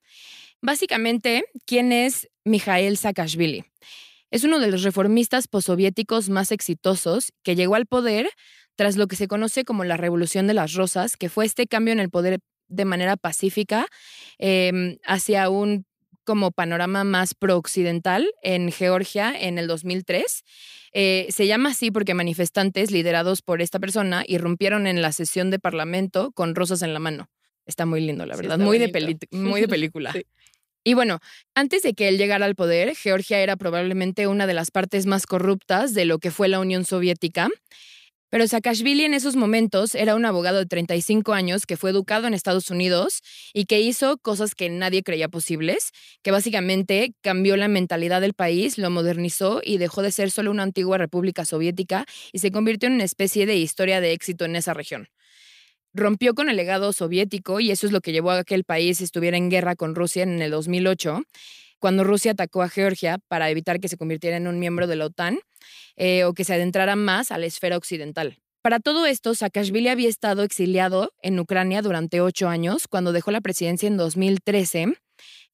Básicamente, 0.62 1.44
¿quién 1.66 1.92
es 1.92 2.28
Mikhail 2.44 2.96
Saakashvili? 2.96 3.64
Es 4.30 4.44
uno 4.44 4.58
de 4.58 4.70
los 4.70 4.82
reformistas 4.82 5.48
postsoviéticos 5.48 6.28
más 6.30 6.50
exitosos 6.50 7.32
que 7.42 7.54
llegó 7.54 7.74
al 7.74 7.86
poder 7.86 8.28
tras 8.74 8.96
lo 8.96 9.06
que 9.06 9.16
se 9.16 9.28
conoce 9.28 9.64
como 9.64 9.84
la 9.84 9.96
Revolución 9.96 10.46
de 10.46 10.54
las 10.54 10.72
Rosas, 10.72 11.16
que 11.16 11.28
fue 11.28 11.44
este 11.44 11.66
cambio 11.66 11.92
en 11.92 12.00
el 12.00 12.10
poder 12.10 12.40
de 12.68 12.84
manera 12.84 13.16
pacífica 13.16 13.86
em, 14.38 14.98
hacia 15.04 15.48
un 15.48 15.86
como 16.26 16.50
panorama 16.50 17.04
más 17.04 17.35
pro-occidental 17.35 18.30
en 18.42 18.71
Georgia 18.71 19.33
en 19.35 19.56
el 19.56 19.66
2003. 19.66 20.45
Eh, 20.92 21.26
se 21.30 21.47
llama 21.47 21.71
así 21.71 21.90
porque 21.90 22.12
manifestantes 22.12 22.90
liderados 22.90 23.40
por 23.40 23.62
esta 23.62 23.78
persona 23.78 24.25
irrumpieron 24.26 24.87
en 24.87 25.00
la 25.00 25.12
sesión 25.12 25.50
de 25.50 25.59
parlamento 25.59 26.33
con 26.33 26.54
rosas 26.54 26.83
en 26.83 26.92
la 26.92 26.99
mano. 26.99 27.30
Está 27.64 27.87
muy 27.87 28.00
lindo, 28.00 28.26
la 28.26 28.37
verdad, 28.37 28.59
muy, 28.59 28.78
de 28.78 28.88
muy 29.30 29.61
de 29.62 29.68
película. 29.68 30.12
Y 30.88 30.95
bueno, 30.95 31.18
antes 31.56 31.83
de 31.83 31.95
que 31.95 32.06
él 32.06 32.16
llegara 32.16 32.47
al 32.47 32.54
poder, 32.54 32.95
Georgia 32.95 33.40
era 33.40 33.56
probablemente 33.56 34.28
una 34.28 34.47
de 34.47 34.54
las 34.54 34.71
partes 34.71 35.04
más 35.04 35.26
corruptas 35.26 35.95
de 35.95 36.04
lo 36.04 36.21
que 36.21 36.30
fue 36.30 36.47
la 36.47 36.61
Unión 36.61 36.85
Soviética. 36.85 37.49
Pero 38.28 38.49
Saakashvili 38.49 39.04
en 39.04 39.14
esos 39.14 39.37
momentos 39.37 39.95
era 39.95 40.16
un 40.16 40.25
abogado 40.25 40.59
de 40.59 40.66
35 40.66 41.33
años 41.33 41.64
que 41.64 41.76
fue 41.76 41.90
educado 41.90 42.26
en 42.26 42.35
Estados 42.35 42.71
Unidos 42.71 43.23
y 43.54 43.66
que 43.66 43.80
hizo 43.80 44.18
cosas 44.18 44.56
que 44.56 44.68
nadie 44.68 45.04
creía 45.04 45.28
posibles, 45.28 45.92
que 46.23 46.33
básicamente 46.33 47.14
cambió 47.23 47.56
la 47.56 47.68
mentalidad 47.68 48.21
del 48.21 48.35
país, 48.35 48.78
lo 48.78 48.90
modernizó 48.90 49.61
y 49.64 49.78
dejó 49.78 50.02
de 50.02 50.11
ser 50.11 50.33
solo 50.33 50.50
una 50.50 50.64
antigua 50.64 50.99
república 50.99 51.45
soviética 51.45 52.04
y 52.33 52.40
se 52.40 52.50
convirtió 52.50 52.88
en 52.88 52.95
una 52.95 53.04
especie 53.04 53.47
de 53.47 53.56
historia 53.56 54.00
de 54.00 54.12
éxito 54.12 54.45
en 54.45 54.56
esa 54.56 54.75
región. 54.75 55.09
Rompió 55.95 56.35
con 56.35 56.50
el 56.50 56.56
legado 56.56 56.92
soviético 56.92 57.61
y 57.61 57.71
eso 57.71 57.87
es 57.87 57.92
lo 57.92 58.00
que 58.00 58.12
llevó 58.12 58.33
a 58.33 58.45
que 58.45 58.56
el 58.56 58.64
país 58.64 59.00
estuviera 59.00 59.37
en 59.37 59.50
guerra 59.50 59.76
con 59.76 59.95
Rusia 59.95 60.25
en 60.25 60.42
el 60.42 60.50
2008 60.50 61.23
cuando 61.78 62.04
Rusia 62.04 62.33
atacó 62.33 62.62
a 62.62 62.68
Georgia 62.68 63.18
para 63.28 63.50
evitar 63.50 63.80
que 63.80 63.88
se 63.88 63.97
convirtiera 63.97 64.37
en 64.37 64.47
un 64.47 64.59
miembro 64.59 64.87
de 64.87 64.97
la 64.97 65.06
OTAN 65.06 65.38
eh, 65.97 66.25
o 66.25 66.35
que 66.35 66.45
se 66.45 66.54
adentrara 66.54 66.97
más 66.97 67.33
a 67.33 67.38
la 67.38 67.47
esfera 67.47 67.76
occidental. 67.76 68.38
Para 68.62 68.80
todo 68.80 69.06
esto, 69.06 69.35
Saakashvili 69.35 69.88
había 69.88 70.09
estado 70.09 70.42
exiliado 70.42 71.12
en 71.23 71.38
Ucrania 71.38 71.83
durante 71.83 72.21
ocho 72.21 72.49
años. 72.49 72.88
Cuando 72.88 73.12
dejó 73.12 73.30
la 73.30 73.40
presidencia 73.40 73.87
en 73.87 73.97
2013, 73.97 74.99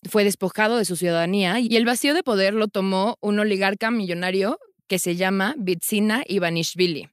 fue 0.08 0.24
despojado 0.24 0.78
de 0.78 0.84
su 0.84 0.96
ciudadanía 0.96 1.60
y 1.60 1.76
el 1.76 1.84
vacío 1.84 2.14
de 2.14 2.22
poder 2.22 2.54
lo 2.54 2.68
tomó 2.68 3.18
un 3.20 3.38
oligarca 3.38 3.90
millonario 3.90 4.58
que 4.86 4.98
se 4.98 5.16
llama 5.16 5.54
Bitsina 5.58 6.24
Ivanishvili. 6.26 7.08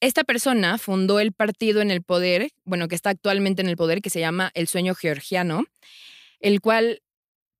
Esta 0.00 0.24
persona 0.24 0.78
fundó 0.78 1.20
el 1.20 1.32
partido 1.32 1.82
en 1.82 1.90
el 1.90 2.02
poder, 2.02 2.50
bueno, 2.64 2.88
que 2.88 2.94
está 2.94 3.10
actualmente 3.10 3.60
en 3.60 3.68
el 3.68 3.76
poder, 3.76 4.00
que 4.00 4.10
se 4.10 4.20
llama 4.20 4.50
El 4.54 4.66
Sueño 4.66 4.94
Georgiano, 4.94 5.64
el 6.40 6.60
cual 6.60 7.02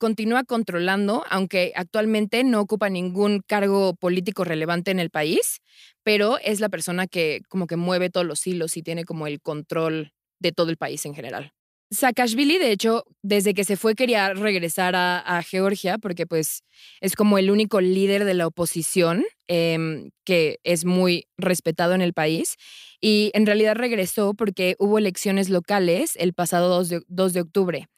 continúa 0.00 0.44
controlando, 0.44 1.24
aunque 1.30 1.72
actualmente 1.76 2.42
no 2.44 2.60
ocupa 2.60 2.88
ningún 2.90 3.42
cargo 3.46 3.94
político 3.94 4.44
relevante 4.44 4.90
en 4.90 4.98
el 5.00 5.10
país, 5.10 5.60
pero 6.02 6.38
es 6.42 6.60
la 6.60 6.70
persona 6.70 7.06
que 7.06 7.42
como 7.48 7.68
que 7.68 7.76
mueve 7.76 8.10
todos 8.10 8.26
los 8.26 8.46
hilos 8.46 8.76
y 8.78 8.82
tiene 8.82 9.04
como 9.04 9.28
el 9.28 9.40
control 9.42 10.12
de 10.40 10.52
todo 10.52 10.70
el 10.70 10.78
país 10.78 11.06
en 11.06 11.14
general. 11.14 11.52
Saakashvili, 11.92 12.58
de 12.58 12.70
hecho, 12.70 13.04
desde 13.22 13.52
que 13.52 13.64
se 13.64 13.76
fue 13.76 13.96
quería 13.96 14.32
regresar 14.32 14.94
a, 14.94 15.42
Georgia 15.42 15.98
porque 15.98 16.24
pues 16.24 16.62
es 17.00 17.16
como 17.16 17.36
el 17.36 17.50
único 17.50 17.80
líder 17.80 18.24
de 18.24 18.34
la 18.34 18.46
oposición 18.46 19.24
em, 19.48 20.10
que 20.24 20.60
es 20.62 20.84
muy 20.84 21.26
respetado 21.36 21.94
en 21.94 22.00
el 22.00 22.12
país. 22.12 22.56
Y 23.00 23.32
en 23.34 23.44
realidad 23.44 23.74
regresó 23.74 24.34
porque 24.34 24.76
hubo 24.78 24.98
elecciones 24.98 25.48
locales 25.48 26.12
el 26.14 26.32
pasado 26.32 26.68
2 26.68 26.88
de, 26.90 27.02
2 27.08 27.32
de 27.32 27.40
octubre, 27.40 27.88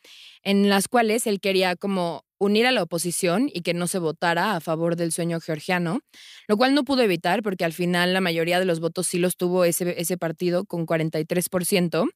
en 0.43 0.71
las 0.71 0.89
cuales 0.89 1.27
él 1.27 1.39
quería 1.41 1.77
como 1.77 2.25
unir 2.39 2.67
a 2.67 2.73
la 2.73 2.83
oposición 2.83 3.51
y 3.53 3.61
que 3.61 3.75
no 3.75 3.89
se 3.89 3.99
votara 3.99 4.57
a 4.57 4.61
favor 4.61 4.97
del 4.97 5.13
sueño 5.13 5.39
georgiano, 5.39 6.01
lo 6.49 6.57
cual 6.57 6.75
no 6.75 6.85
pudo 6.85 7.03
evitar 7.03 7.43
porque 7.43 7.67
al 7.67 7.75
final 7.75 8.15
la 8.15 8.23
mayoría 8.23 8.59
de 8.59 8.65
los 8.65 8.81
votos 8.81 9.07
sí 9.07 9.19
los 9.19 9.37
tuvo 9.37 9.65
ese, 9.65 10.01
ese 10.01 10.17
partido 10.17 10.65
con 10.65 10.87
43%. 10.87 12.09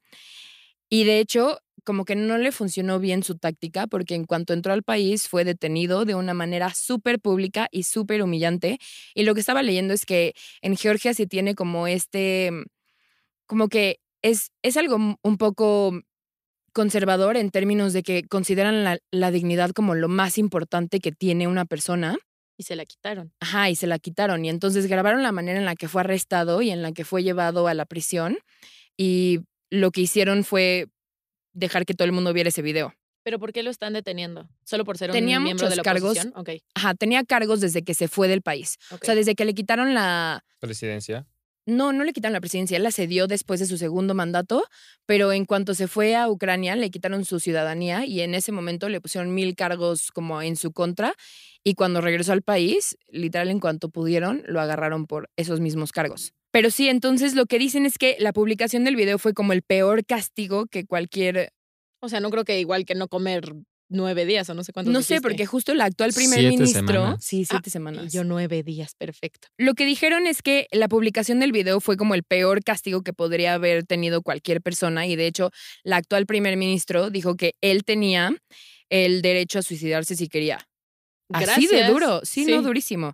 Y 0.89 1.05
de 1.05 1.21
hecho, 1.21 1.59
como 1.85 2.05
que 2.05 2.17
no 2.17 2.37
le 2.37 2.51
funcionó 2.53 2.99
bien 2.99 3.23
su 3.23 3.39
táctica 3.39 3.87
porque 3.87 4.15
en 4.15 4.25
cuanto 4.25 4.53
entró 4.53 4.73
al 4.73 4.83
país 4.83 5.29
fue 5.29 5.45
detenido 5.45 6.05
de 6.05 6.17
una 6.17 6.35
manera 6.35 6.75
súper 6.75 7.21
pública 7.21 7.69
y 7.71 7.85
súper 7.85 8.23
humillante. 8.23 8.79
Y 9.15 9.23
lo 9.23 9.35
que 9.35 9.41
estaba 9.41 9.63
leyendo 9.63 9.95
es 9.95 10.05
que 10.05 10.35
en 10.63 10.77
Georgia 10.77 11.15
se 11.15 11.27
tiene 11.27 11.55
como 11.55 11.87
este, 11.87 12.51
como 13.47 13.69
que 13.69 14.01
es, 14.23 14.51
es 14.63 14.77
algo 14.77 14.97
un 15.23 15.37
poco 15.39 15.93
conservador 16.73 17.37
en 17.37 17.51
términos 17.51 17.93
de 17.93 18.03
que 18.03 18.25
consideran 18.25 18.85
la, 18.85 18.99
la 19.11 19.31
dignidad 19.31 19.71
como 19.71 19.95
lo 19.95 20.09
más 20.09 20.39
importante 20.39 21.01
que 21.01 21.13
tiene 21.13 21.47
una 21.47 21.65
persona. 21.65 22.19
Y 22.59 22.65
se 22.65 22.75
la 22.75 22.85
quitaron. 22.85 23.33
Ajá, 23.41 23.71
y 23.71 23.77
se 23.77 23.87
la 23.87 23.99
quitaron. 23.99 24.45
Y 24.45 24.49
entonces 24.49 24.87
grabaron 24.87 25.23
la 25.23 25.33
manera 25.33 25.59
en 25.59 25.65
la 25.65 25.77
que 25.77 25.89
fue 25.89 26.01
arrestado 26.01 26.63
y 26.63 26.71
en 26.71 26.83
la 26.83 26.93
que 26.93 27.05
fue 27.05 27.23
llevado 27.23 27.69
a 27.69 27.75
la 27.75 27.87
prisión. 27.87 28.39
Y 28.97 29.41
lo 29.71 29.91
que 29.91 30.03
hicieron 30.03 30.45
fue 30.45 30.89
dejar 31.53 31.87
que 31.87 31.95
todo 31.95 32.07
el 32.07 32.13
mundo 32.13 32.33
viera 32.33 32.49
ese 32.49 32.63
video. 32.63 32.95
¿Pero 33.23 33.41
por 33.41 33.53
qué 33.53 33.65
lo 33.65 33.71
están 33.71 33.93
deteniendo? 33.93 34.49
¿Solo 34.65 34.85
por 34.85 34.99
ser 34.99 35.11
un 35.11 35.25
miembro 35.25 35.69
de 35.69 35.75
la 35.75 35.83
cargos, 35.83 36.13
oposición? 36.13 36.33
Okay. 36.37 36.63
Ajá, 36.75 36.95
tenía 36.95 37.25
cargos 37.25 37.61
desde 37.61 37.83
que 37.83 37.93
se 37.95 38.07
fue 38.07 38.29
del 38.29 38.41
país. 38.41 38.79
O 38.93 38.99
sea, 39.03 39.17
desde 39.17 39.35
que 39.35 39.45
le 39.45 39.53
quitaron 39.53 39.95
la... 39.95 40.45
Presidencia. 40.61 41.27
No, 41.67 41.93
no 41.93 42.05
le 42.05 42.13
quitaron 42.13 42.35
la 42.35 42.41
presidencia, 42.41 42.77
él 42.77 42.85
la 42.85 42.93
cedió 42.93 43.27
después 43.27 43.59
de 43.59 43.67
su 43.67 43.77
segundo 43.77 44.15
mandato, 44.15 44.65
pero 45.05 45.33
en 45.33 45.45
cuanto 45.45 45.75
se 45.75 45.89
fue 45.89 46.15
a 46.15 46.31
Ucrania 46.31 46.77
le 46.77 46.91
quitaron 46.93 47.25
su 47.25 47.41
ciudadanía 47.41 48.07
y 48.07 48.21
en 48.21 48.37
ese 48.37 48.53
momento 48.53 48.89
le 48.89 49.01
pusieron 49.01 49.35
mil 49.35 49.57
cargos 49.57 50.13
como 50.13 50.41
en 50.43 50.55
su 50.55 50.71
contra 50.71 51.15
y 51.65 51.75
cuando 51.75 52.01
regresó 52.01 52.33
al 52.33 52.43
país, 52.43 52.97
literal 53.09 53.51
en 53.51 53.59
cuanto 53.59 53.89
pudieron, 53.89 54.45
lo 54.47 54.61
agarraron 54.61 55.09
por 55.09 55.29
esos 55.35 55.59
mismos 55.59 55.91
cargos. 55.91 56.33
Pero 56.57 56.71
sí, 56.71 56.89
entonces 56.89 57.35
lo 57.35 57.45
que 57.45 57.59
dicen 57.59 57.85
es 57.85 57.99
que 57.99 58.17
la 58.19 58.33
publicación 58.33 58.83
del 58.85 58.97
video 58.97 59.19
fue 59.19 59.35
como 59.35 59.53
el 59.53 59.61
peor 59.61 60.07
castigo 60.07 60.65
que 60.65 60.87
cualquier... 60.87 61.53
O 62.01 62.09
sea, 62.09 62.21
no 62.21 62.31
creo 62.31 62.47
que 62.47 62.59
igual 62.59 62.87
que 62.87 62.95
no 62.95 63.09
comer 63.09 63.53
nueve 63.91 64.25
días 64.25 64.49
o 64.49 64.55
no 64.55 64.65
sé 64.65 64.73
cuántos. 64.73 64.91
No 64.91 65.03
sé, 65.03 65.21
porque 65.21 65.45
justo 65.45 65.73
el 65.73 65.83
actual 65.83 66.15
primer 66.15 66.43
ministro. 66.49 67.19
Sí, 67.21 67.43
ah, 67.43 67.49
siete 67.51 67.69
semanas. 67.69 68.11
yo 68.11 68.25
nueve 68.25 68.63
días, 68.63 68.95
perfecto. 68.95 69.49
Lo 69.59 69.75
que 69.75 69.85
dijeron 69.85 70.27
es 70.27 70.41
que 70.41 70.67
la 70.73 70.89
publicación 70.89 71.41
del 71.41 71.53
video 71.53 71.79
fue 71.79 71.99
como 71.99 72.15
el 72.15 72.23
peor 72.23 72.65
castigo 72.65 73.03
que 73.03 73.13
podría 73.13 73.53
haber 73.53 73.85
tenido 73.85 74.23
cualquier 74.23 74.63
persona 74.63 75.07
y 75.07 75.15
de 75.15 75.27
hecho 75.27 75.51
la 75.85 75.97
actual 75.97 76.25
primer 76.25 76.57
ministro 76.57 77.11
dijo 77.11 77.37
que 77.37 77.53
él 77.61 77.85
tenía 77.85 78.35
el 78.89 79.21
derecho 79.21 79.59
a 79.59 79.63
suicidarse 79.63 80.17
si 80.17 80.27
quería. 80.29 80.67
Así 81.35 81.67
de 81.67 81.85
duro, 81.85 82.23
sí, 82.25 82.47
no 82.47 82.63
durísimo. 82.63 83.13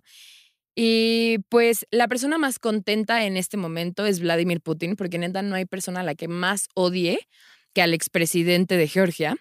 Y 0.75 1.39
pues 1.49 1.85
la 1.91 2.07
persona 2.07 2.37
más 2.37 2.57
contenta 2.57 3.25
en 3.25 3.37
este 3.37 3.57
momento 3.57 4.05
es 4.05 4.19
Vladimir 4.19 4.61
Putin, 4.61 4.95
porque 4.95 5.17
neta 5.19 5.41
no 5.41 5.55
hay 5.55 5.65
persona 5.65 5.99
a 5.99 6.03
la 6.03 6.15
que 6.15 6.27
más 6.27 6.67
odie 6.73 7.19
que 7.73 7.81
al 7.81 7.93
expresidente 7.93 8.77
de 8.77 8.87
Georgia. 8.87 9.35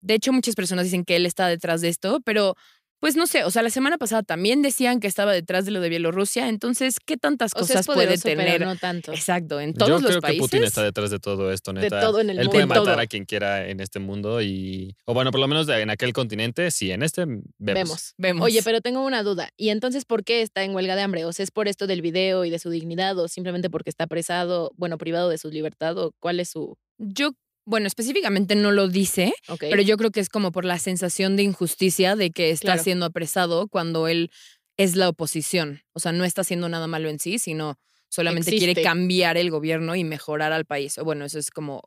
De 0.00 0.14
hecho, 0.14 0.32
muchas 0.32 0.54
personas 0.54 0.84
dicen 0.84 1.04
que 1.04 1.16
él 1.16 1.26
está 1.26 1.48
detrás 1.48 1.80
de 1.80 1.88
esto, 1.88 2.20
pero 2.24 2.56
pues 3.04 3.16
no 3.16 3.26
sé, 3.26 3.44
o 3.44 3.50
sea, 3.50 3.60
la 3.60 3.68
semana 3.68 3.98
pasada 3.98 4.22
también 4.22 4.62
decían 4.62 4.98
que 4.98 5.06
estaba 5.06 5.34
detrás 5.34 5.66
de 5.66 5.72
lo 5.72 5.82
de 5.82 5.90
Bielorrusia, 5.90 6.48
entonces, 6.48 6.96
¿qué 7.04 7.18
tantas 7.18 7.52
cosas 7.52 7.84
puede 7.84 8.16
tener? 8.16 8.62
no 8.62 8.76
tanto. 8.76 9.12
Exacto, 9.12 9.60
en 9.60 9.74
todos 9.74 9.90
Yo 9.90 9.98
los 9.98 10.16
creo 10.16 10.22
que 10.22 10.38
Putin 10.38 10.64
está 10.64 10.82
detrás 10.82 11.10
de 11.10 11.18
todo 11.18 11.52
esto, 11.52 11.74
neta. 11.74 11.96
De 11.96 12.00
todo 12.00 12.22
en 12.22 12.30
el 12.30 12.38
Él 12.38 12.44
mundo. 12.44 12.52
puede 12.52 12.62
De 12.62 12.66
matar 12.66 12.84
todo. 12.84 12.98
a 12.98 13.06
quien 13.06 13.26
quiera 13.26 13.68
en 13.68 13.80
este 13.80 13.98
mundo 13.98 14.40
y... 14.40 14.96
O 15.04 15.12
bueno, 15.12 15.32
por 15.32 15.40
lo 15.40 15.48
menos 15.48 15.68
en 15.68 15.90
aquel 15.90 16.14
continente, 16.14 16.70
sí, 16.70 16.92
en 16.92 17.02
este 17.02 17.26
vemos. 17.26 17.52
Vemos. 17.58 18.14
Vemos. 18.16 18.46
Oye, 18.46 18.62
pero 18.62 18.80
tengo 18.80 19.04
una 19.04 19.22
duda. 19.22 19.50
¿Y 19.58 19.68
entonces 19.68 20.06
por 20.06 20.24
qué 20.24 20.40
está 20.40 20.64
en 20.64 20.74
huelga 20.74 20.96
de 20.96 21.02
hambre? 21.02 21.26
¿O 21.26 21.32
sea, 21.34 21.42
es 21.42 21.50
por 21.50 21.68
esto 21.68 21.86
del 21.86 22.00
video 22.00 22.46
y 22.46 22.48
de 22.48 22.58
su 22.58 22.70
dignidad 22.70 23.18
o 23.18 23.28
simplemente 23.28 23.68
porque 23.68 23.90
está 23.90 24.04
apresado, 24.04 24.72
bueno, 24.76 24.96
privado 24.96 25.28
de 25.28 25.36
su 25.36 25.50
libertad 25.50 25.98
o 25.98 26.12
cuál 26.20 26.40
es 26.40 26.48
su... 26.48 26.78
yo, 26.96 27.32
bueno, 27.66 27.86
específicamente 27.86 28.54
no 28.56 28.72
lo 28.72 28.88
dice, 28.88 29.32
pero 29.58 29.82
yo 29.82 29.96
creo 29.96 30.10
que 30.10 30.20
es 30.20 30.28
como 30.28 30.52
por 30.52 30.64
la 30.64 30.78
sensación 30.78 31.36
de 31.36 31.42
injusticia 31.44 32.16
de 32.16 32.30
que 32.30 32.50
está 32.50 32.72
Claro. 32.72 32.82
siendo 32.82 33.06
apresado 33.06 33.68
cuando 33.68 34.06
él 34.08 34.30
es 34.76 34.96
la 34.96 35.08
oposición. 35.08 35.82
O 35.92 36.00
sea, 36.00 36.12
no 36.12 36.24
está 36.24 36.42
haciendo 36.42 36.68
nada 36.68 36.86
malo 36.86 37.08
en 37.08 37.18
sí, 37.18 37.38
sino 37.38 37.78
solamente 38.08 38.50
quiere 38.56 38.80
cambiar 38.82 39.36
el 39.36 39.50
gobierno 39.50 39.96
y 39.96 40.04
mejorar 40.04 40.52
al 40.52 40.64
país. 40.66 40.98
O 40.98 41.04
bueno, 41.04 41.24
eso 41.24 41.38
es 41.38 41.50
como 41.50 41.82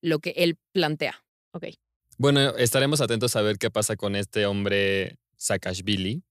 lo 0.00 0.18
que 0.18 0.30
él 0.36 0.56
plantea. 0.72 1.24
Ok. 1.52 1.66
Bueno, 2.18 2.56
estaremos 2.56 3.00
atentos 3.00 3.34
a 3.36 3.42
ver 3.42 3.56
qué 3.58 3.70
pasa 3.70 3.96
con 3.96 4.14
este 4.16 4.46
hombre 4.46 5.16
Saakashvili. 5.36 6.22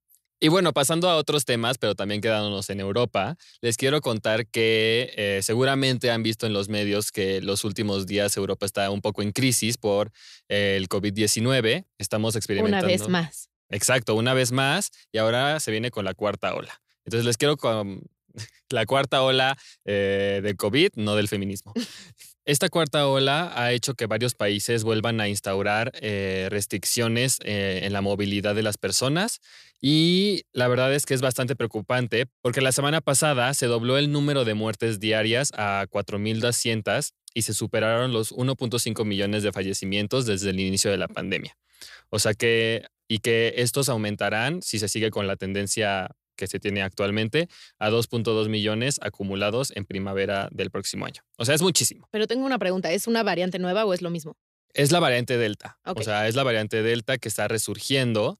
Y 0.43 0.47
bueno, 0.47 0.73
pasando 0.73 1.07
a 1.07 1.17
otros 1.17 1.45
temas, 1.45 1.77
pero 1.77 1.93
también 1.93 2.19
quedándonos 2.19 2.71
en 2.71 2.79
Europa, 2.79 3.37
les 3.61 3.77
quiero 3.77 4.01
contar 4.01 4.47
que 4.47 5.13
eh, 5.15 5.39
seguramente 5.43 6.09
han 6.09 6.23
visto 6.23 6.47
en 6.47 6.53
los 6.53 6.67
medios 6.67 7.11
que 7.11 7.41
los 7.41 7.63
últimos 7.63 8.07
días 8.07 8.35
Europa 8.37 8.65
está 8.65 8.89
un 8.89 9.01
poco 9.01 9.21
en 9.21 9.33
crisis 9.33 9.77
por 9.77 10.11
eh, 10.49 10.77
el 10.77 10.89
COVID-19. 10.89 11.85
Estamos 11.99 12.35
experimentando. 12.35 12.87
Una 12.87 12.91
vez 12.91 13.07
más. 13.07 13.49
Exacto, 13.69 14.15
una 14.15 14.33
vez 14.33 14.51
más. 14.51 14.89
Y 15.11 15.19
ahora 15.19 15.59
se 15.59 15.69
viene 15.69 15.91
con 15.91 16.05
la 16.05 16.15
cuarta 16.15 16.55
ola. 16.55 16.81
Entonces 17.05 17.27
les 17.27 17.37
quiero 17.37 17.55
con 17.55 18.01
la 18.71 18.87
cuarta 18.87 19.21
ola 19.21 19.55
eh, 19.85 20.39
del 20.41 20.57
COVID, 20.57 20.93
no 20.95 21.15
del 21.15 21.27
feminismo. 21.27 21.71
Esta 22.43 22.69
cuarta 22.69 23.07
ola 23.07 23.51
ha 23.55 23.71
hecho 23.71 23.93
que 23.93 24.07
varios 24.07 24.33
países 24.33 24.83
vuelvan 24.83 25.21
a 25.21 25.27
instaurar 25.27 25.91
eh, 26.01 26.47
restricciones 26.49 27.37
eh, 27.43 27.81
en 27.83 27.93
la 27.93 28.01
movilidad 28.01 28.55
de 28.55 28.63
las 28.63 28.77
personas 28.77 29.41
y 29.79 30.41
la 30.51 30.67
verdad 30.67 30.91
es 30.91 31.05
que 31.05 31.13
es 31.13 31.21
bastante 31.21 31.55
preocupante 31.55 32.25
porque 32.41 32.61
la 32.61 32.71
semana 32.71 32.99
pasada 32.99 33.53
se 33.53 33.67
dobló 33.67 33.99
el 33.99 34.11
número 34.11 34.43
de 34.43 34.55
muertes 34.55 34.99
diarias 34.99 35.51
a 35.55 35.85
4.200 35.91 37.11
y 37.35 37.43
se 37.43 37.53
superaron 37.53 38.11
los 38.11 38.31
1.5 38.31 39.05
millones 39.05 39.43
de 39.43 39.51
fallecimientos 39.51 40.25
desde 40.25 40.49
el 40.49 40.59
inicio 40.59 40.89
de 40.89 40.97
la 40.97 41.07
pandemia. 41.07 41.55
O 42.09 42.17
sea 42.17 42.33
que, 42.33 42.85
y 43.07 43.19
que 43.19 43.53
estos 43.57 43.87
aumentarán 43.87 44.61
si 44.63 44.79
se 44.79 44.87
sigue 44.87 45.11
con 45.11 45.27
la 45.27 45.35
tendencia 45.35 46.09
que 46.41 46.47
se 46.47 46.59
tiene 46.59 46.81
actualmente 46.81 47.49
a 47.77 47.91
2.2 47.91 48.49
millones 48.49 48.99
acumulados 49.03 49.71
en 49.75 49.85
primavera 49.85 50.49
del 50.51 50.71
próximo 50.71 51.05
año. 51.05 51.21
O 51.37 51.45
sea, 51.45 51.53
es 51.53 51.61
muchísimo. 51.61 52.07
Pero 52.09 52.25
tengo 52.25 52.47
una 52.47 52.57
pregunta. 52.57 52.91
¿Es 52.91 53.05
una 53.05 53.21
variante 53.21 53.59
nueva 53.59 53.85
o 53.85 53.93
es 53.93 54.01
lo 54.01 54.09
mismo? 54.09 54.37
Es 54.73 54.91
la 54.91 54.99
variante 54.99 55.37
Delta. 55.37 55.77
O 55.85 56.01
sea, 56.01 56.27
es 56.27 56.33
la 56.33 56.41
variante 56.41 56.81
Delta 56.81 57.19
que 57.19 57.29
está 57.29 57.47
resurgiendo 57.47 58.39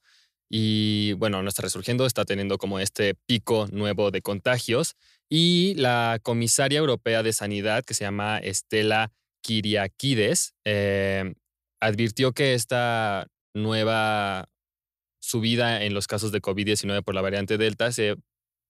y, 0.49 1.13
bueno, 1.13 1.43
no 1.43 1.49
está 1.49 1.61
resurgiendo, 1.61 2.07
está 2.07 2.25
teniendo 2.25 2.57
como 2.57 2.79
este 2.79 3.13
pico 3.27 3.67
nuevo 3.71 4.09
de 4.09 4.23
contagios. 4.23 4.95
Y 5.29 5.75
la 5.75 6.17
comisaria 6.23 6.79
europea 6.79 7.21
de 7.21 7.33
sanidad, 7.33 7.83
que 7.85 7.93
se 7.93 8.05
llama 8.05 8.39
Estela 8.39 9.11
Kyriakides, 9.43 10.55
eh, 10.65 11.35
advirtió 11.79 12.31
que 12.31 12.55
esta 12.55 13.27
nueva 13.53 14.49
subida 15.21 15.83
en 15.83 15.93
los 15.93 16.07
casos 16.07 16.33
de 16.33 16.41
COVID-19 16.41 17.03
por 17.03 17.15
la 17.15 17.21
variante 17.21 17.57
Delta 17.57 17.91
se 17.91 18.17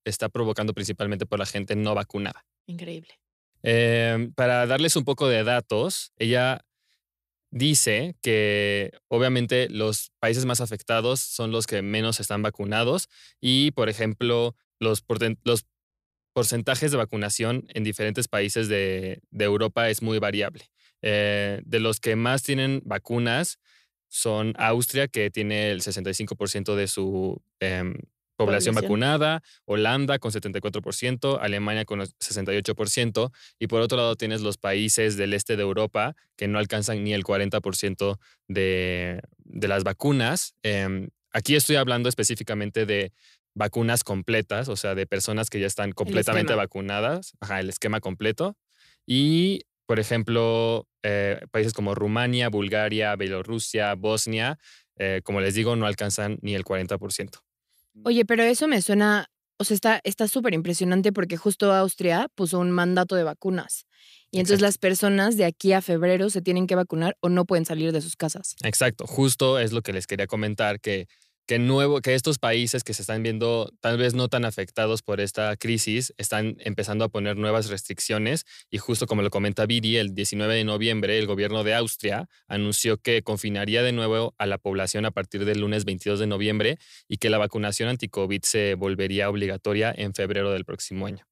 está 0.05 0.29
provocando 0.29 0.73
principalmente 0.73 1.25
por 1.25 1.39
la 1.39 1.45
gente 1.45 1.75
no 1.75 1.95
vacunada. 1.95 2.45
Increíble. 2.67 3.19
Eh, 3.63 4.29
para 4.35 4.65
darles 4.67 4.95
un 4.95 5.03
poco 5.03 5.27
de 5.27 5.43
datos, 5.43 6.11
ella 6.17 6.61
dice 7.51 8.15
que 8.21 8.91
obviamente 9.07 9.69
los 9.69 10.11
países 10.19 10.45
más 10.45 10.61
afectados 10.61 11.19
son 11.19 11.51
los 11.51 11.67
que 11.67 11.81
menos 11.81 12.19
están 12.19 12.41
vacunados 12.41 13.07
y, 13.39 13.71
por 13.71 13.89
ejemplo, 13.89 14.55
los, 14.79 15.03
los 15.43 15.65
porcentajes 16.33 16.91
de 16.91 16.97
vacunación 16.97 17.65
en 17.69 17.83
diferentes 17.83 18.27
países 18.27 18.67
de, 18.67 19.21
Europa 19.37 19.89
es 19.89 20.01
muy 20.01 20.19
variable. 20.19 20.65
Eh, 21.03 21.61
de 21.65 21.79
los 21.79 21.99
que 21.99 22.15
más 22.15 22.43
tienen 22.43 22.81
vacunas 22.85 23.59
son 24.11 24.53
Austria, 24.57 25.07
que 25.07 25.31
tiene 25.31 25.71
el 25.71 25.81
65% 25.81 26.75
de 26.75 26.87
su 26.87 27.41
em, 27.61 27.95
población, 28.35 28.75
vacunada, 28.75 29.41
Holanda 29.65 30.19
con 30.19 30.31
74%, 30.31 31.39
Alemania 31.41 31.85
con 31.85 32.01
68%, 32.01 33.31
y 33.57 33.67
por 33.67 33.81
otro 33.81 33.97
lado 33.97 34.17
tienes 34.17 34.41
los 34.41 34.57
países 34.57 35.15
del 35.15 35.33
este 35.33 35.55
de 35.55 35.63
Europa 35.63 36.15
que 36.35 36.49
no 36.49 36.59
alcanzan 36.59 37.03
ni 37.05 37.13
el 37.13 37.23
40% 37.23 38.17
de, 38.49 39.21
de, 39.37 39.67
las 39.69 39.83
vacunas. 39.85 40.55
Em, 40.61 41.07
aquí 41.31 41.55
estoy 41.55 41.77
hablando 41.77 42.09
específicamente 42.09 42.85
de 42.85 43.13
vacunas 43.53 44.03
completas, 44.03 44.67
o 44.67 44.75
sea, 44.75 44.93
de 44.93 45.07
personas 45.07 45.49
que 45.49 45.61
ya 45.61 45.67
están 45.67 45.93
completamente 45.93 46.53
vacunadas, 46.53 47.31
ajá, 47.39 47.61
el 47.61 47.69
esquema 47.69 48.01
completo. 48.01 48.57
Y, 49.07 49.61
por 49.91 49.99
ejemplo, 49.99 50.87
eh, 51.03 51.41
países 51.51 51.73
como 51.73 51.93
Rumania, 51.93 52.47
Bulgaria, 52.47 53.13
Bielorrusia, 53.17 53.93
Bosnia, 53.95 54.57
eh, 54.95 55.19
como 55.21 55.41
les 55.41 55.53
digo, 55.53 55.75
no 55.75 55.85
alcanzan 55.85 56.39
ni 56.41 56.55
el 56.55 56.63
40%. 56.63 57.39
Oye, 58.05 58.23
pero 58.23 58.41
eso 58.43 58.69
me 58.69 58.81
suena, 58.81 59.29
o 59.59 59.65
sea, 59.65 59.99
está 60.05 60.29
súper 60.29 60.53
impresionante 60.53 61.11
porque 61.11 61.35
justo 61.35 61.73
Austria 61.73 62.29
puso 62.35 62.59
un 62.59 62.71
mandato 62.71 63.17
de 63.17 63.25
vacunas. 63.25 63.85
Y 64.31 64.39
entonces 64.39 64.61
las 64.61 64.77
personas 64.77 65.35
de 65.35 65.43
aquí 65.43 65.73
a 65.73 65.81
febrero 65.81 66.29
se 66.29 66.41
tienen 66.41 66.67
que 66.67 66.75
vacunar 66.75 67.17
o 67.19 67.27
no 67.27 67.43
pueden 67.43 67.65
salir 67.65 67.91
de 67.91 67.99
sus 67.99 68.15
casas. 68.15 68.55
Exacto, 68.63 69.05
justo 69.05 69.59
es 69.59 69.73
lo 69.73 69.81
que 69.81 69.91
les 69.91 70.07
quería 70.07 70.25
comentar, 70.25 70.79
que 70.79 71.09
que, 71.51 71.59
nuevo, 71.59 71.99
que 71.99 72.15
estos 72.15 72.39
países 72.39 72.85
que 72.85 72.93
se 72.93 73.01
están 73.01 73.23
viendo 73.23 73.73
tal 73.81 73.97
vez 73.97 74.13
no 74.13 74.29
tan 74.29 74.45
afectados 74.45 75.01
por 75.01 75.19
esta 75.19 75.57
crisis 75.57 76.13
están 76.17 76.55
empezando 76.59 77.03
a 77.03 77.09
poner 77.09 77.35
nuevas 77.35 77.67
restricciones 77.67 78.45
y 78.69 78.77
justo 78.77 79.05
como 79.05 79.21
lo 79.21 79.29
comenta 79.31 79.65
Viri, 79.65 79.97
el 79.97 80.15
19 80.15 80.55
de 80.55 80.63
noviembre 80.63 81.19
el 81.19 81.27
gobierno 81.27 81.65
de 81.65 81.75
Austria 81.75 82.29
anunció 82.47 82.99
que 82.99 83.21
confinaría 83.21 83.83
de 83.83 83.91
nuevo 83.91 84.33
a 84.37 84.45
la 84.45 84.59
población 84.59 85.03
a 85.03 85.11
partir 85.11 85.43
del 85.43 85.59
lunes 85.59 85.83
22 85.83 86.21
de 86.21 86.27
noviembre 86.27 86.77
y 87.09 87.17
que 87.17 87.29
la 87.29 87.37
vacunación 87.37 87.89
anti-COVID 87.89 88.43
se 88.43 88.75
volvería 88.75 89.29
obligatoria 89.29 89.93
en 89.93 90.13
febrero 90.13 90.53
del 90.53 90.63
próximo 90.63 91.05
año. 91.05 91.27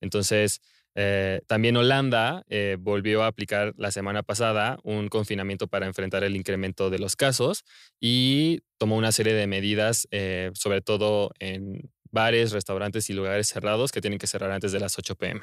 Entonces, 0.00 0.62
eh, 1.00 1.42
también 1.46 1.76
Holanda 1.76 2.44
eh, 2.48 2.76
volvió 2.76 3.22
a 3.22 3.28
aplicar 3.28 3.72
la 3.76 3.92
semana 3.92 4.24
pasada 4.24 4.80
un 4.82 5.06
confinamiento 5.06 5.68
para 5.68 5.86
enfrentar 5.86 6.24
el 6.24 6.34
incremento 6.34 6.90
de 6.90 6.98
los 6.98 7.14
casos 7.14 7.64
y 8.00 8.62
tomó 8.78 8.96
una 8.96 9.12
serie 9.12 9.32
de 9.34 9.46
medidas, 9.46 10.08
eh, 10.10 10.50
sobre 10.54 10.80
todo 10.80 11.30
en 11.38 11.88
bares, 12.10 12.50
restaurantes 12.50 13.08
y 13.10 13.12
lugares 13.12 13.46
cerrados 13.46 13.92
que 13.92 14.00
tienen 14.00 14.18
que 14.18 14.26
cerrar 14.26 14.50
antes 14.50 14.72
de 14.72 14.80
las 14.80 14.98
8 14.98 15.14
pm. 15.14 15.42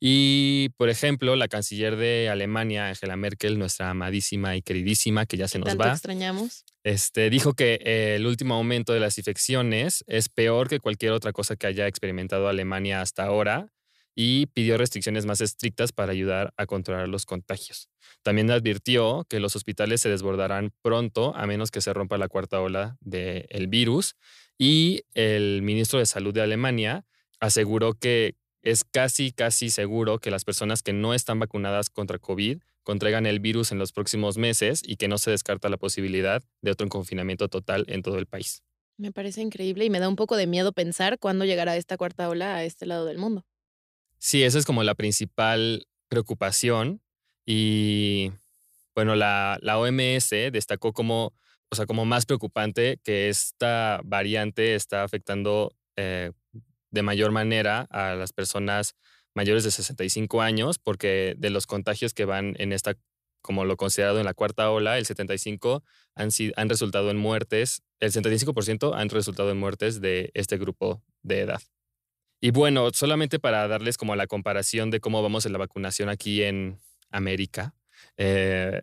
Y, 0.00 0.70
por 0.78 0.88
ejemplo, 0.88 1.36
la 1.36 1.48
canciller 1.48 1.96
de 1.96 2.30
Alemania, 2.30 2.88
Angela 2.88 3.16
Merkel, 3.16 3.58
nuestra 3.58 3.90
amadísima 3.90 4.56
y 4.56 4.62
queridísima, 4.62 5.26
que 5.26 5.36
ya 5.36 5.48
se 5.48 5.58
nos 5.58 5.78
va. 5.78 5.92
extrañamos. 5.92 6.64
Este, 6.82 7.28
dijo 7.28 7.52
que 7.52 8.14
el 8.14 8.24
último 8.26 8.54
aumento 8.54 8.94
de 8.94 9.00
las 9.00 9.18
infecciones 9.18 10.02
es 10.06 10.30
peor 10.30 10.70
que 10.70 10.80
cualquier 10.80 11.12
otra 11.12 11.34
cosa 11.34 11.56
que 11.56 11.66
haya 11.66 11.86
experimentado 11.86 12.48
Alemania 12.48 13.02
hasta 13.02 13.24
ahora 13.24 13.70
y 14.20 14.46
pidió 14.46 14.76
restricciones 14.76 15.26
más 15.26 15.40
estrictas 15.40 15.92
para 15.92 16.10
ayudar 16.10 16.52
a 16.56 16.66
controlar 16.66 17.08
los 17.08 17.24
contagios. 17.24 17.88
También 18.24 18.50
advirtió 18.50 19.24
que 19.28 19.38
los 19.38 19.54
hospitales 19.54 20.00
se 20.00 20.08
desbordarán 20.08 20.72
pronto 20.82 21.36
a 21.36 21.46
menos 21.46 21.70
que 21.70 21.80
se 21.80 21.92
rompa 21.92 22.18
la 22.18 22.26
cuarta 22.26 22.60
ola 22.60 22.96
del 23.00 23.68
virus 23.68 24.16
y 24.58 25.02
el 25.14 25.62
ministro 25.62 26.00
de 26.00 26.06
Salud 26.06 26.34
de 26.34 26.42
Alemania 26.42 27.06
aseguró 27.38 27.94
que 27.94 28.34
es 28.62 28.82
casi, 28.82 29.30
casi 29.30 29.70
seguro 29.70 30.18
que 30.18 30.32
las 30.32 30.44
personas 30.44 30.82
que 30.82 30.92
no 30.92 31.14
están 31.14 31.38
vacunadas 31.38 31.88
contra 31.88 32.18
COVID 32.18 32.58
contraigan 32.82 33.24
el 33.24 33.38
virus 33.38 33.70
en 33.70 33.78
los 33.78 33.92
próximos 33.92 34.36
meses 34.36 34.82
y 34.84 34.96
que 34.96 35.06
no 35.06 35.18
se 35.18 35.30
descarta 35.30 35.68
la 35.68 35.76
posibilidad 35.76 36.42
de 36.60 36.72
otro 36.72 36.88
confinamiento 36.88 37.46
total 37.46 37.84
en 37.86 38.02
todo 38.02 38.18
el 38.18 38.26
país. 38.26 38.64
Me 38.96 39.12
parece 39.12 39.42
increíble 39.42 39.84
y 39.84 39.90
me 39.90 40.00
da 40.00 40.08
un 40.08 40.16
poco 40.16 40.36
de 40.36 40.48
miedo 40.48 40.72
pensar 40.72 41.20
cuándo 41.20 41.44
llegará 41.44 41.76
esta 41.76 41.96
cuarta 41.96 42.28
ola 42.28 42.56
a 42.56 42.64
este 42.64 42.84
lado 42.84 43.04
del 43.04 43.18
mundo. 43.18 43.44
Sí, 44.18 44.42
esa 44.42 44.58
es 44.58 44.66
como 44.66 44.82
la 44.82 44.94
principal 44.94 45.86
preocupación. 46.08 47.00
Y 47.46 48.32
bueno, 48.94 49.14
la, 49.14 49.58
la 49.62 49.78
OMS 49.78 50.30
destacó 50.52 50.92
como, 50.92 51.32
o 51.70 51.76
sea, 51.76 51.86
como 51.86 52.04
más 52.04 52.26
preocupante 52.26 53.00
que 53.04 53.28
esta 53.28 54.00
variante 54.04 54.74
está 54.74 55.04
afectando 55.04 55.72
eh, 55.96 56.32
de 56.90 57.02
mayor 57.02 57.30
manera 57.30 57.86
a 57.90 58.14
las 58.14 58.32
personas 58.32 58.96
mayores 59.34 59.64
de 59.64 59.70
65 59.70 60.42
años, 60.42 60.78
porque 60.78 61.34
de 61.38 61.50
los 61.50 61.66
contagios 61.66 62.12
que 62.12 62.24
van 62.24 62.54
en 62.58 62.72
esta, 62.72 62.96
como 63.40 63.64
lo 63.64 63.76
considerado 63.76 64.18
en 64.18 64.24
la 64.24 64.34
cuarta 64.34 64.70
ola, 64.70 64.98
el 64.98 65.06
75 65.06 65.84
han, 66.16 66.30
han 66.56 66.68
resultado 66.68 67.10
en 67.10 67.18
muertes, 67.18 67.82
el 68.00 68.12
75% 68.12 68.94
han 68.94 69.08
resultado 69.10 69.50
en 69.50 69.58
muertes 69.58 70.00
de 70.00 70.30
este 70.34 70.58
grupo 70.58 71.02
de 71.22 71.40
edad. 71.40 71.62
Y 72.40 72.50
bueno, 72.52 72.90
solamente 72.92 73.38
para 73.38 73.66
darles 73.66 73.96
como 73.96 74.14
la 74.14 74.26
comparación 74.26 74.90
de 74.90 75.00
cómo 75.00 75.22
vamos 75.22 75.44
en 75.46 75.52
la 75.52 75.58
vacunación 75.58 76.08
aquí 76.08 76.42
en 76.42 76.80
América, 77.10 77.74
eh, 78.16 78.80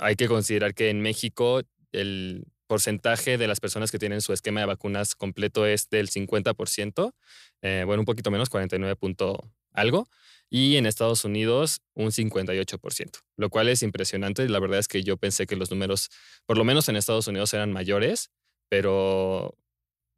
hay 0.00 0.16
que 0.16 0.28
considerar 0.28 0.74
que 0.74 0.90
en 0.90 1.00
México 1.00 1.62
el 1.92 2.44
porcentaje 2.66 3.38
de 3.38 3.48
las 3.48 3.60
personas 3.60 3.90
que 3.90 3.98
tienen 3.98 4.20
su 4.20 4.32
esquema 4.32 4.60
de 4.60 4.66
vacunas 4.66 5.14
completo 5.14 5.66
es 5.66 5.88
del 5.88 6.08
50%, 6.08 7.14
eh, 7.62 7.82
bueno, 7.86 8.02
un 8.02 8.06
poquito 8.06 8.30
menos, 8.30 8.50
49 8.50 8.96
punto 8.96 9.50
algo, 9.72 10.08
y 10.48 10.76
en 10.76 10.86
Estados 10.86 11.24
Unidos 11.24 11.80
un 11.94 12.12
58%, 12.12 13.20
lo 13.36 13.50
cual 13.50 13.68
es 13.68 13.82
impresionante. 13.82 14.48
La 14.48 14.60
verdad 14.60 14.78
es 14.78 14.88
que 14.88 15.02
yo 15.02 15.16
pensé 15.16 15.46
que 15.46 15.56
los 15.56 15.70
números, 15.70 16.08
por 16.46 16.56
lo 16.56 16.64
menos 16.64 16.88
en 16.88 16.96
Estados 16.96 17.26
Unidos, 17.26 17.52
eran 17.54 17.72
mayores, 17.72 18.30
pero 18.68 19.56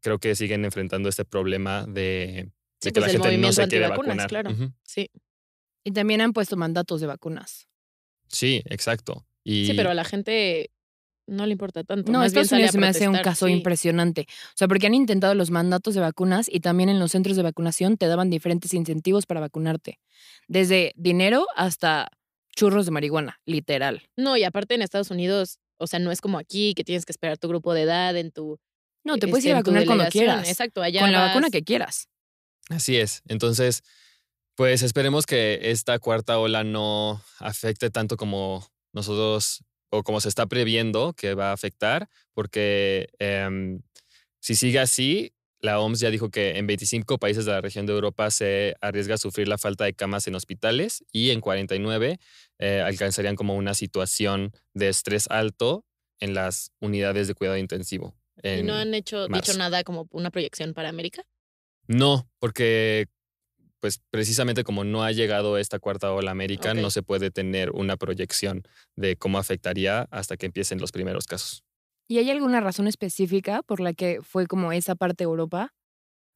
creo 0.01 0.19
que 0.19 0.35
siguen 0.35 0.65
enfrentando 0.65 1.09
este 1.09 1.25
problema 1.25 1.85
de 1.87 2.51
Sí, 2.81 2.91
que 2.91 3.01
pues 3.01 3.13
la 3.15 3.21
gente 3.21 3.39
no 3.39 3.53
se 3.53 3.67
quiere 3.69 3.89
vacunar. 3.89 4.29
Claro. 4.29 4.51
Sí. 4.83 5.11
Y 5.85 5.93
también 5.93 6.21
han 6.21 6.33
puesto 6.33 6.57
mandatos 6.57 7.01
de 7.01 7.07
vacunas. 7.07 7.69
Sí, 8.29 8.63
exacto. 8.67 9.27
Sí, 9.45 9.73
pero 9.75 9.91
a 9.91 9.95
la 9.95 10.05
gente 10.05 10.71
no 11.27 11.47
le 11.47 11.53
importa 11.53 11.85
tanto. 11.85 12.11
No, 12.11 12.25
Estados 12.25 12.53
Unidos 12.53 12.75
me 12.75 12.87
hace 12.87 13.09
un 13.09 13.19
caso 13.19 13.49
impresionante. 13.49 14.27
O 14.29 14.57
sea, 14.57 14.69
porque 14.69 14.87
han 14.87 14.95
intentado 14.95 15.35
los 15.35 15.51
mandatos 15.51 15.95
de 15.95 16.01
vacunas 16.01 16.49
y 16.51 16.61
también 16.61 16.89
en 16.89 16.99
los 16.99 17.13
centros 17.13 17.37
de 17.37 17.43
vacunación 17.43 17.97
te 17.97 18.07
daban 18.07 18.31
diferentes 18.31 18.75
incentivos 18.75 19.27
para 19.27 19.41
vacunarte. 19.41 20.01
Desde 20.49 20.93
dinero 20.97 21.47
hasta 21.57 22.09
churros 22.55 22.87
de 22.87 22.91
marihuana, 22.93 23.41
literal. 23.45 24.03
No, 24.17 24.37
y 24.37 24.45
aparte 24.45 24.75
en 24.75 24.83
Estados 24.83 25.11
Unidos, 25.11 25.59
o 25.77 25.87
sea, 25.87 25.99
no 25.99 26.11
es 26.11 26.21
como 26.21 26.39
aquí 26.39 26.75
que 26.75 26.85
tienes 26.85 27.05
que 27.05 27.13
esperar 27.13 27.39
tu 27.39 27.49
grupo 27.49 27.73
de 27.75 27.83
edad 27.83 28.17
en 28.17 28.33
tu. 28.33 28.59
No, 29.05 29.17
te 29.17 29.29
puedes 29.29 29.45
ir 29.45 29.53
a 29.53 29.59
este, 29.59 29.71
vacunar 29.71 29.87
cuando 29.87 30.07
quieras. 30.09 30.49
Exacto, 30.49 30.83
allá. 30.83 31.01
Con 31.01 31.13
la 31.13 31.21
vacuna 31.27 31.51
que 31.51 31.63
quieras. 31.63 32.09
Así 32.69 32.97
es. 32.97 33.23
Entonces, 33.29 33.83
pues 34.55 34.83
esperemos 34.83 35.27
que 35.27 35.71
esta 35.71 35.99
cuarta 35.99 36.39
ola 36.39 36.65
no 36.65 37.23
afecte 37.39 37.91
tanto 37.91 38.17
como 38.17 38.67
nosotros 38.93 39.65
o 39.91 40.03
como 40.03 40.21
se 40.21 40.29
está 40.29 40.47
previendo 40.47 41.15
que 41.15 41.35
va 41.35 41.51
a 41.51 41.53
afectar, 41.53 42.09
porque 42.35 43.09
em, 43.19 43.81
si 44.41 44.55
sigue 44.55 44.79
así, 44.79 45.33
la 45.61 45.81
OMS 45.81 46.01
ya 46.01 46.11
dijo 46.11 46.31
que 46.31 46.59
en 46.59 46.67
25 46.67 47.19
países 47.19 47.45
de 47.45 47.53
la 47.53 47.61
región 47.61 47.87
de 47.87 47.93
Europa 47.93 48.31
se 48.31 48.77
arriesga 48.81 49.15
a 49.15 49.19
sufrir 49.19 49.49
la 49.49 49.59
falta 49.59 49.85
de 49.85 49.95
camas 49.95 50.27
en 50.27 50.35
hospitales 50.35 51.05
y 51.13 51.31
en 51.31 51.41
49 51.41 52.19
eh, 52.59 52.81
alcanzarían 52.85 53.35
como 53.35 53.57
una 53.57 53.75
situación 53.75 54.53
de 54.75 54.89
estrés 54.89 55.27
alto 55.31 55.85
en 56.21 56.35
las 56.35 56.73
unidades 56.81 57.29
de 57.29 57.35
cuidado 57.35 57.59
intensivo. 57.59 58.15
¿Y 58.43 58.63
no 58.63 58.75
han 58.75 58.95
hecho 58.95 59.27
dicho 59.27 59.57
nada 59.57 59.83
como 59.83 60.07
una 60.13 60.31
proyección 60.31 60.75
para 60.75 60.89
América? 60.89 61.25
No, 61.89 62.29
porque 62.39 63.07
pues 63.81 64.01
precisamente 64.11 64.65
como 64.65 64.85
no 64.85 65.03
ha 65.05 65.13
llegado 65.13 65.57
esta 65.57 65.79
cuarta 65.79 66.13
ola 66.13 66.31
América, 66.31 66.75
no 66.75 66.91
se 66.91 67.03
puede 67.03 67.31
tener 67.31 67.71
una 67.71 67.97
proyección 67.97 68.63
de 68.97 69.17
cómo 69.17 69.39
afectaría 69.39 70.09
hasta 70.11 70.37
que 70.37 70.47
empiecen 70.47 70.81
los 70.81 70.93
primeros 70.93 71.27
casos. 71.27 71.65
¿Y 72.09 72.19
hay 72.19 72.31
alguna 72.31 72.61
razón 72.61 72.89
específica 72.89 73.63
por 73.63 73.81
la 73.81 73.93
que 73.93 74.21
fue 74.23 74.47
como 74.47 74.73
esa 74.73 74.95
parte 74.95 75.25
de 75.25 75.29
Europa? 75.29 75.75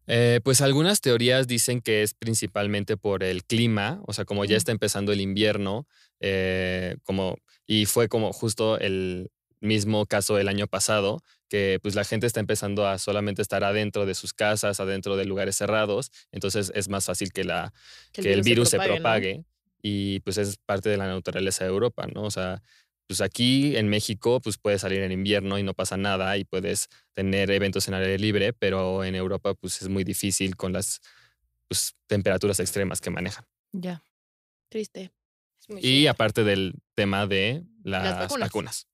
Eh, 0.07 0.41
pues 0.43 0.61
algunas 0.61 1.01
teorías 1.01 1.47
dicen 1.47 1.81
que 1.81 2.03
es 2.03 2.15
principalmente 2.15 2.97
por 2.97 3.23
el 3.23 3.45
clima, 3.45 4.01
o 4.07 4.13
sea, 4.13 4.25
como 4.25 4.45
ya 4.45 4.57
está 4.57 4.73
empezando 4.73 5.13
el 5.13 5.21
invierno, 5.21 5.87
eh, 6.21 6.97
como, 7.05 7.37
y 7.67 7.87
fue 7.87 8.09
como 8.09 8.33
justo 8.33 8.79
el 8.79 9.31
mismo 9.63 10.07
caso 10.07 10.39
el 10.39 10.49
año 10.49 10.67
pasado, 10.67 11.23
que 11.49 11.79
pues 11.83 11.95
la 11.95 12.05
gente 12.05 12.27
está 12.27 12.41
empezando 12.41 12.87
a 12.87 12.99
solamente 12.99 13.43
estar 13.43 13.65
adentro 13.65 14.07
de 14.07 14.15
sus 14.15 14.33
casas, 14.33 14.81
adentro 14.81 15.17
de 15.17 15.25
lugares 15.25 15.57
cerrados, 15.57 16.11
entonces 16.33 16.73
es 16.75 16.89
más 16.89 17.07
fácil 17.07 17.33
que, 17.33 17.45
la, 17.45 17.73
que, 18.13 18.33
el, 18.33 18.43
virus, 18.43 18.71
se 18.71 18.79
propague, 18.79 19.45
y 19.83 20.21
pues 20.21 20.39
es 20.39 20.59
parte 20.59 20.89
de 20.89 20.97
la 20.97 21.07
naturaleza 21.07 21.65
de 21.65 21.71
Europa, 21.71 22.07
¿no? 22.07 22.23
O 22.23 22.31
sea, 22.31 22.63
pues 23.07 23.21
aquí 23.21 23.77
en 23.77 23.89
México 23.89 24.41
pues 24.41 24.59
puedes 24.59 24.81
salir 24.81 25.03
en 25.03 25.13
invierno 25.13 25.59
y 25.59 25.63
no 25.63 25.75
pasa 25.75 25.97
nada 25.97 26.37
y 26.39 26.45
puedes 26.45 26.89
tener 27.15 27.51
eventos 27.51 27.89
en 27.89 27.95
aire 27.95 28.19
libre, 28.19 28.53
pero 28.53 29.05
en 29.05 29.15
Europa 29.15 29.55
pues 29.55 29.83
es 29.83 29.89
muy 29.89 30.05
difícil 30.05 30.57
con 30.57 30.73
las 30.73 31.01
pues, 31.69 31.95
temperaturas 32.07 32.61
extremas 32.61 33.01
que 33.01 33.11
manejan. 33.11 33.45
Ya. 33.73 34.03
Triste. 34.69 35.11
Y 35.81 36.07
aparte 36.07 36.45
del 36.45 36.75
tema 36.95 37.27
de 37.27 37.65
las, 37.85 38.19
vacunas. 38.19 38.49
vacunas. 38.49 38.89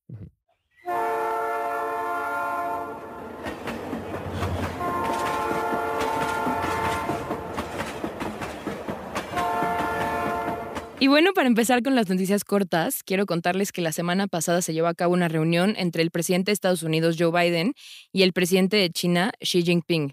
Y 11.08 11.10
bueno, 11.10 11.32
para 11.32 11.48
empezar 11.48 11.82
con 11.82 11.94
las 11.94 12.10
noticias 12.10 12.44
cortas, 12.44 13.02
quiero 13.02 13.24
contarles 13.24 13.72
que 13.72 13.80
la 13.80 13.92
semana 13.92 14.26
pasada 14.26 14.60
se 14.60 14.74
llevó 14.74 14.88
a 14.88 14.94
cabo 14.94 15.14
una 15.14 15.28
reunión 15.28 15.72
entre 15.78 16.02
el 16.02 16.10
presidente 16.10 16.50
de 16.50 16.52
Estados 16.52 16.82
Unidos, 16.82 17.16
Joe 17.18 17.32
Biden, 17.32 17.72
y 18.12 18.24
el 18.24 18.34
presidente 18.34 18.76
de 18.76 18.90
China, 18.90 19.32
Xi 19.40 19.62
Jinping. 19.62 20.12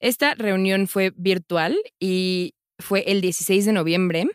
Esta 0.00 0.34
reunión 0.34 0.88
fue 0.88 1.12
virtual 1.14 1.76
y 2.00 2.54
fue 2.80 3.04
el 3.06 3.20
16 3.20 3.66
de 3.66 3.72
noviembre. 3.72 4.26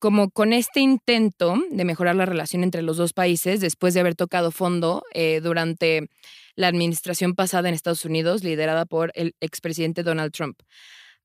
Como 0.00 0.30
con 0.30 0.52
este 0.52 0.80
intento 0.80 1.54
de 1.70 1.84
mejorar 1.84 2.16
la 2.16 2.26
relación 2.26 2.64
entre 2.64 2.82
los 2.82 2.96
dos 2.96 3.12
países, 3.12 3.60
después 3.60 3.94
de 3.94 4.00
haber 4.00 4.16
tocado 4.16 4.50
fondo 4.50 5.04
eh, 5.14 5.40
durante 5.40 6.08
la 6.56 6.66
administración 6.66 7.36
pasada 7.36 7.68
en 7.68 7.76
Estados 7.76 8.04
Unidos, 8.04 8.42
liderada 8.42 8.84
por 8.84 9.12
el 9.14 9.36
expresidente 9.40 10.02
Donald 10.02 10.32
Trump. 10.32 10.58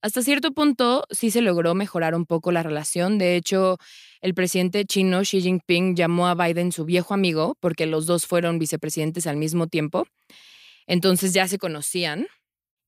Hasta 0.01 0.21
cierto 0.21 0.51
punto 0.51 1.05
sí 1.09 1.31
se 1.31 1.41
logró 1.41 1.73
mejorar 1.73 2.15
un 2.15 2.25
poco 2.25 2.51
la 2.51 2.61
relación. 2.63 3.17
De 3.17 3.35
hecho, 3.35 3.77
el 4.21 4.33
presidente 4.33 4.85
chino 4.85 5.21
Xi 5.21 5.41
Jinping 5.41 5.95
llamó 5.95 6.27
a 6.27 6.35
Biden 6.35 6.71
su 6.71 6.85
viejo 6.85 7.13
amigo 7.13 7.57
porque 7.59 7.85
los 7.85 8.05
dos 8.05 8.27
fueron 8.27 8.59
vicepresidentes 8.59 9.25
al 9.25 9.37
mismo 9.37 9.67
tiempo. 9.67 10.05
Entonces 10.87 11.33
ya 11.33 11.47
se 11.47 11.57
conocían. 11.57 12.27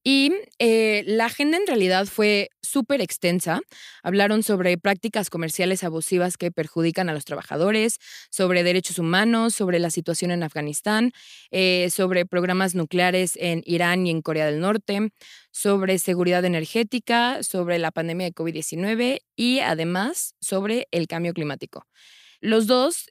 Y 0.09 0.31
eh, 0.57 1.03
la 1.05 1.25
agenda 1.25 1.57
en 1.57 1.67
realidad 1.67 2.05
fue 2.05 2.49
súper 2.61 3.01
extensa. 3.01 3.59
Hablaron 4.03 4.41
sobre 4.41 4.77
prácticas 4.77 5.29
comerciales 5.29 5.83
abusivas 5.83 6.37
que 6.37 6.49
perjudican 6.49 7.09
a 7.09 7.13
los 7.13 7.25
trabajadores, 7.25 7.97
sobre 8.29 8.63
derechos 8.63 8.99
humanos, 8.99 9.53
sobre 9.53 9.79
la 9.79 9.89
situación 9.89 10.31
en 10.31 10.43
Afganistán, 10.43 11.11
eh, 11.51 11.89
sobre 11.91 12.25
programas 12.25 12.73
nucleares 12.73 13.33
en 13.35 13.63
Irán 13.65 14.07
y 14.07 14.11
en 14.11 14.21
Corea 14.21 14.45
del 14.45 14.61
Norte, 14.61 15.09
sobre 15.51 15.99
seguridad 15.99 16.45
energética, 16.45 17.43
sobre 17.43 17.77
la 17.77 17.91
pandemia 17.91 18.27
de 18.27 18.33
COVID-19 18.33 19.19
y 19.35 19.59
además 19.59 20.35
sobre 20.39 20.87
el 20.91 21.07
cambio 21.07 21.33
climático. 21.33 21.85
Los 22.39 22.65
dos 22.65 23.09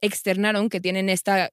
externaron 0.00 0.70
que 0.70 0.80
tienen 0.80 1.08
esta 1.08 1.50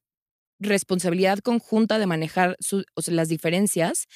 responsabilidad 0.57 1.37
conjunta 1.41 1.99
de 1.99 2.07
manejar 2.07 2.57
las 3.05 3.29
diferencias 3.29 4.07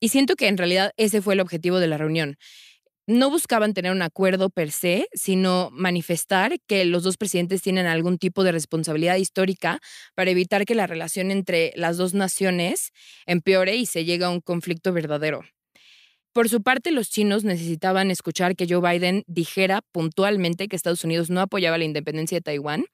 y 0.00 0.08
siento 0.08 0.34
que 0.34 0.48
en 0.48 0.58
realidad 0.58 0.92
ese 0.96 1.22
fue 1.22 1.34
el 1.34 1.40
objetivo 1.40 1.78
de 1.78 1.86
la 1.86 1.98
reunión. 1.98 2.36
No 3.06 3.28
buscaban 3.28 3.74
tener 3.74 3.92
un 3.92 4.02
acuerdo 4.02 4.50
per 4.50 4.70
se, 4.70 5.08
sino 5.12 5.70
manifestar 5.72 6.58
que 6.66 6.84
los 6.84 7.02
dos 7.02 7.16
presidentes 7.16 7.60
tienen 7.60 7.86
algún 7.86 8.18
tipo 8.18 8.44
de 8.44 8.52
responsabilidad 8.52 9.16
histórica 9.16 9.80
para 10.14 10.30
evitar 10.30 10.64
que 10.64 10.74
la 10.74 10.86
relación 10.86 11.30
entre 11.30 11.72
las 11.74 11.96
dos 11.96 12.14
naciones 12.14 12.92
empeore 13.26 13.76
y 13.76 13.86
se 13.86 14.04
llegue 14.04 14.24
a 14.24 14.30
un 14.30 14.40
conflicto 14.40 14.92
verdadero. 14.92 15.42
Por 16.32 16.48
su 16.48 16.62
parte, 16.62 16.92
los 16.92 17.10
chinos 17.10 17.42
necesitaban 17.42 18.12
escuchar 18.12 18.54
que 18.54 18.66
Joe 18.68 18.80
Biden 18.80 19.24
dijera 19.26 19.82
puntualmente 19.90 20.68
que 20.68 20.76
Estados 20.76 21.02
Unidos 21.02 21.28
no 21.30 21.40
apoyaba 21.40 21.78
la 21.78 21.84
independencia 21.84 22.36
de 22.36 22.42
Taiwán, 22.42 22.84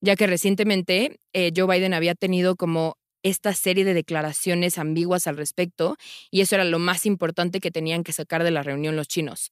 ya 0.00 0.14
que 0.14 0.28
recientemente 0.28 1.18
eh, 1.32 1.50
Joe 1.56 1.66
Biden 1.66 1.94
había 1.94 2.14
tenido 2.14 2.54
como 2.54 2.96
esta 3.22 3.54
serie 3.54 3.84
de 3.84 3.94
declaraciones 3.94 4.78
ambiguas 4.78 5.26
al 5.26 5.36
respecto 5.36 5.96
y 6.30 6.40
eso 6.40 6.54
era 6.54 6.64
lo 6.64 6.78
más 6.78 7.06
importante 7.06 7.60
que 7.60 7.70
tenían 7.70 8.04
que 8.04 8.12
sacar 8.12 8.44
de 8.44 8.50
la 8.50 8.62
reunión 8.62 8.96
los 8.96 9.08
chinos. 9.08 9.50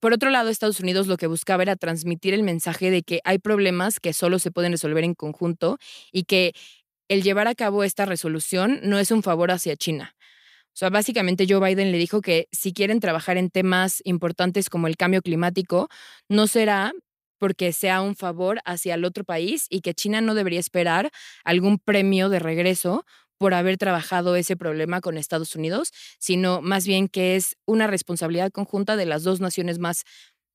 Por 0.00 0.12
otro 0.12 0.30
lado, 0.30 0.50
Estados 0.50 0.80
Unidos 0.80 1.06
lo 1.06 1.16
que 1.16 1.26
buscaba 1.26 1.62
era 1.62 1.76
transmitir 1.76 2.34
el 2.34 2.42
mensaje 2.42 2.90
de 2.90 3.02
que 3.02 3.20
hay 3.24 3.38
problemas 3.38 3.98
que 3.98 4.12
solo 4.12 4.38
se 4.38 4.50
pueden 4.50 4.72
resolver 4.72 5.04
en 5.04 5.14
conjunto 5.14 5.78
y 6.12 6.24
que 6.24 6.52
el 7.08 7.22
llevar 7.22 7.48
a 7.48 7.54
cabo 7.54 7.84
esta 7.84 8.04
resolución 8.04 8.80
no 8.82 8.98
es 8.98 9.10
un 9.10 9.22
favor 9.22 9.50
hacia 9.50 9.76
China. 9.76 10.14
O 10.76 10.78
sea, 10.78 10.90
básicamente 10.90 11.46
Joe 11.48 11.66
Biden 11.66 11.90
le 11.90 11.96
dijo 11.96 12.20
que 12.20 12.48
si 12.52 12.74
quieren 12.74 13.00
trabajar 13.00 13.38
en 13.38 13.48
temas 13.48 14.02
importantes 14.04 14.68
como 14.68 14.88
el 14.88 14.98
cambio 14.98 15.22
climático, 15.22 15.88
no 16.28 16.46
será 16.46 16.92
porque 17.38 17.72
sea 17.72 18.00
un 18.02 18.16
favor 18.16 18.60
hacia 18.64 18.94
el 18.94 19.04
otro 19.04 19.24
país 19.24 19.66
y 19.70 19.80
que 19.80 19.94
China 19.94 20.20
no 20.20 20.34
debería 20.34 20.60
esperar 20.60 21.10
algún 21.44 21.78
premio 21.78 22.28
de 22.28 22.38
regreso 22.38 23.04
por 23.38 23.54
haber 23.54 23.76
trabajado 23.76 24.36
ese 24.36 24.56
problema 24.56 25.00
con 25.00 25.18
Estados 25.18 25.54
Unidos, 25.54 25.92
sino 26.18 26.62
más 26.62 26.86
bien 26.86 27.08
que 27.08 27.36
es 27.36 27.56
una 27.66 27.86
responsabilidad 27.86 28.50
conjunta 28.50 28.96
de 28.96 29.06
las 29.06 29.22
dos 29.24 29.40
naciones 29.40 29.78
más 29.78 30.04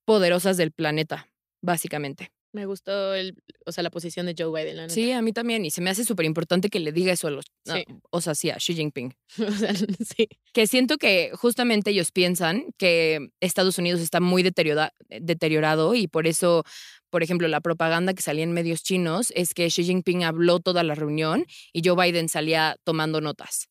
poderosas 0.04 0.56
del 0.56 0.72
planeta, 0.72 1.28
básicamente. 1.62 2.32
Me 2.52 2.66
gustó 2.66 3.14
el, 3.14 3.34
o 3.64 3.72
sea, 3.72 3.82
la 3.82 3.90
posición 3.90 4.26
de 4.26 4.34
Joe 4.38 4.52
Biden, 4.62 4.76
la. 4.76 4.88
Sí, 4.90 5.10
a 5.12 5.22
mí 5.22 5.32
también, 5.32 5.64
y 5.64 5.70
se 5.70 5.80
me 5.80 5.88
hace 5.88 6.04
súper 6.04 6.26
importante 6.26 6.68
que 6.68 6.80
le 6.80 6.92
diga 6.92 7.12
eso 7.12 7.28
a 7.28 7.30
los, 7.30 7.46
Sí. 7.64 7.84
o 8.10 8.20
sea, 8.20 8.34
sí, 8.34 8.50
a 8.50 8.56
Xi 8.56 8.74
Jinping. 8.74 9.14
o 9.48 9.50
sea, 9.52 9.72
sí. 10.16 10.28
que 10.52 10.66
siento 10.66 10.98
que 10.98 11.30
justamente 11.34 11.90
ellos 11.92 12.12
piensan 12.12 12.66
que 12.76 13.30
Estados 13.40 13.78
Unidos 13.78 14.00
está 14.02 14.20
muy 14.20 14.42
deteriora- 14.42 14.92
deteriorado 15.08 15.94
y 15.94 16.08
por 16.08 16.26
eso, 16.26 16.64
por 17.10 17.22
ejemplo, 17.22 17.48
la 17.48 17.60
propaganda 17.62 18.12
que 18.12 18.22
salía 18.22 18.44
en 18.44 18.52
medios 18.52 18.82
chinos 18.82 19.32
es 19.34 19.54
que 19.54 19.66
Xi 19.68 19.84
Jinping 19.84 20.24
habló 20.24 20.60
toda 20.60 20.82
la 20.82 20.94
reunión 20.94 21.46
y 21.72 21.80
Joe 21.86 21.96
Biden 22.04 22.28
salía 22.28 22.76
tomando 22.84 23.20
notas. 23.22 23.68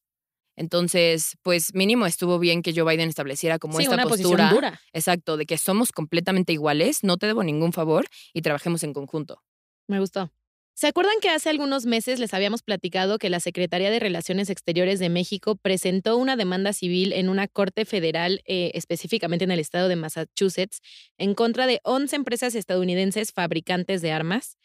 Entonces, 0.55 1.37
pues 1.41 1.73
mínimo 1.73 2.05
estuvo 2.05 2.37
bien 2.39 2.61
que 2.61 2.73
Joe 2.75 2.89
Biden 2.89 3.09
estableciera 3.09 3.57
como 3.59 3.77
Sí, 3.77 3.83
esta 3.83 3.95
una 3.95 4.03
postura. 4.03 4.29
posición 4.49 4.49
dura. 4.55 4.81
Exacto, 4.93 5.37
de 5.37 5.45
que 5.45 5.57
somos 5.57 5.91
completamente 5.91 6.53
iguales, 6.53 7.03
no 7.03 7.17
te 7.17 7.27
debo 7.27 7.43
ningún 7.43 7.73
favor 7.73 8.07
y 8.33 8.41
trabajemos 8.41 8.83
en 8.83 8.93
conjunto. 8.93 9.41
Me 9.87 9.99
gustó. 9.99 10.31
¿Se 10.73 10.87
acuerdan 10.87 11.15
que 11.21 11.29
hace 11.29 11.49
algunos 11.49 11.85
meses 11.85 12.19
les 12.19 12.33
habíamos 12.33 12.63
platicado 12.63 13.17
que 13.19 13.29
la 13.29 13.39
Secretaría 13.39 13.91
de 13.91 13.99
Relaciones 13.99 14.49
Exteriores 14.49 14.99
de 14.99 15.09
México 15.09 15.55
presentó 15.55 16.17
una 16.17 16.35
demanda 16.37 16.73
civil 16.73 17.11
en 17.13 17.29
una 17.29 17.47
corte 17.47 17.85
federal, 17.85 18.41
eh, 18.45 18.71
específicamente 18.73 19.43
en 19.43 19.51
el 19.51 19.59
estado 19.59 19.89
de 19.89 19.95
Massachusetts, 19.97 20.79
en 21.17 21.35
contra 21.35 21.67
de 21.67 21.81
11 21.83 22.15
empresas 22.15 22.55
estadounidenses 22.55 23.31
fabricantes 23.31 24.01
de 24.01 24.11
armas? 24.11 24.57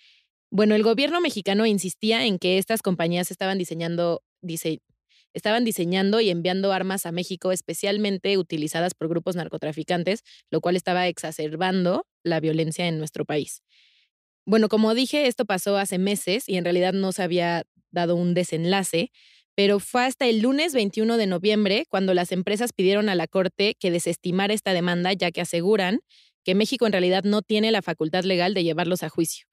Bueno, 0.50 0.74
el 0.76 0.84
gobierno 0.84 1.20
mexicano 1.20 1.66
insistía 1.66 2.24
en 2.24 2.38
que 2.38 2.58
estas 2.58 2.82
compañías 2.82 3.30
estaban 3.32 3.58
diseñando, 3.58 4.22
dice, 4.40 4.80
estaban 5.36 5.64
diseñando 5.64 6.20
y 6.22 6.30
enviando 6.30 6.72
armas 6.72 7.04
a 7.04 7.12
México 7.12 7.52
especialmente 7.52 8.38
utilizadas 8.38 8.94
por 8.94 9.08
grupos 9.08 9.36
narcotraficantes, 9.36 10.22
lo 10.50 10.62
cual 10.62 10.76
estaba 10.76 11.06
exacerbando 11.08 12.06
la 12.24 12.40
violencia 12.40 12.86
en 12.86 12.98
nuestro 12.98 13.26
país. 13.26 13.62
Bueno, 14.46 14.68
como 14.68 14.94
dije, 14.94 15.26
esto 15.26 15.44
pasó 15.44 15.76
hace 15.76 15.98
meses 15.98 16.48
y 16.48 16.56
en 16.56 16.64
realidad 16.64 16.94
no 16.94 17.12
se 17.12 17.22
había 17.22 17.64
dado 17.90 18.16
un 18.16 18.32
desenlace, 18.32 19.10
pero 19.54 19.78
fue 19.78 20.04
hasta 20.04 20.26
el 20.26 20.40
lunes 20.40 20.72
21 20.72 21.18
de 21.18 21.26
noviembre 21.26 21.84
cuando 21.90 22.14
las 22.14 22.32
empresas 22.32 22.72
pidieron 22.72 23.10
a 23.10 23.14
la 23.14 23.26
Corte 23.26 23.76
que 23.78 23.90
desestimara 23.90 24.54
esta 24.54 24.72
demanda, 24.72 25.12
ya 25.12 25.32
que 25.32 25.42
aseguran 25.42 26.00
que 26.44 26.54
México 26.54 26.86
en 26.86 26.92
realidad 26.92 27.24
no 27.24 27.42
tiene 27.42 27.72
la 27.72 27.82
facultad 27.82 28.24
legal 28.24 28.54
de 28.54 28.64
llevarlos 28.64 29.02
a 29.02 29.10
juicio. 29.10 29.46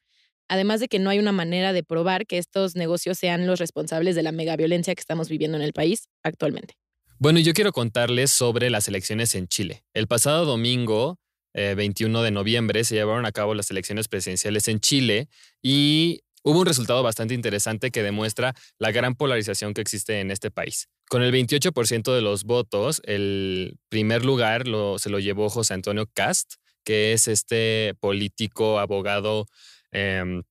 Además 0.48 0.80
de 0.80 0.88
que 0.88 1.00
no 1.00 1.10
hay 1.10 1.20
una 1.20 1.32
manera 1.32 1.74
de 1.74 1.84
probar 1.84 2.26
que 2.26 2.38
estos 2.38 2.76
negocios 2.76 3.18
sean 3.18 3.48
los 3.48 3.60
responsables 3.60 4.16
de 4.16 4.24
la 4.24 4.32
megaviolencia 4.32 4.94
que 4.96 5.02
estamos 5.02 5.30
viviendo 5.30 5.58
en 5.58 5.64
el 5.64 5.74
país 5.74 6.10
actualmente. 6.24 6.76
Bueno, 7.20 7.40
yo 7.40 7.54
quiero 7.54 7.72
contarles 7.72 8.32
sobre 8.32 8.70
las 8.70 8.88
elecciones 8.88 9.34
en 9.36 9.48
Chile. 9.48 9.84
El 9.94 10.08
pasado 10.08 10.46
domingo, 10.46 11.20
eh, 11.54 11.74
21 11.76 12.22
de 12.22 12.32
noviembre, 12.32 12.84
se 12.84 12.96
llevaron 12.96 13.26
a 13.26 13.32
cabo 13.32 13.54
las 13.54 13.72
elecciones 13.72 14.08
presidenciales 14.08 14.68
en 14.68 14.80
Chile 14.80 15.30
y 15.62 16.22
hubo 16.44 16.60
un 16.60 16.66
resultado 16.66 17.02
bastante 17.02 17.34
interesante 17.34 17.92
que 17.92 18.04
demuestra 18.04 18.54
la 18.78 18.92
gran 18.92 19.16
polarización 19.16 19.74
que 19.74 19.82
existe 19.82 20.20
en 20.20 20.32
este 20.32 20.52
país. 20.52 20.90
Con 21.10 21.24
el 21.24 21.32
28% 21.32 22.14
de 22.14 22.22
los 22.22 22.44
votos, 22.44 23.02
el 23.06 23.78
primer 23.90 24.26
lugar 24.26 24.64
se 24.98 25.10
lo 25.10 25.20
llevó 25.20 25.50
José 25.50 25.76
Antonio 25.76 26.10
Cast, 26.14 26.56
que 26.84 27.14
es 27.14 27.28
este 27.28 27.96
político, 28.00 28.80
abogado 28.80 29.46
em, 29.94 30.44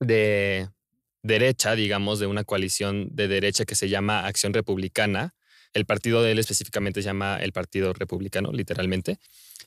de 0.00 0.68
derecha, 1.22 1.74
digamos, 1.74 2.18
de 2.18 2.26
una 2.26 2.44
coalición 2.44 3.08
de 3.12 3.28
derecha 3.28 3.64
que 3.64 3.74
se 3.74 3.88
llama 3.88 4.26
Acción 4.26 4.54
Republicana. 4.54 5.34
El 5.74 5.84
partido 5.84 6.22
de 6.22 6.32
él 6.32 6.38
específicamente 6.38 7.02
se 7.02 7.06
llama 7.06 7.38
el 7.38 7.52
Partido 7.52 7.92
Republicano, 7.92 8.52
literalmente. 8.52 9.18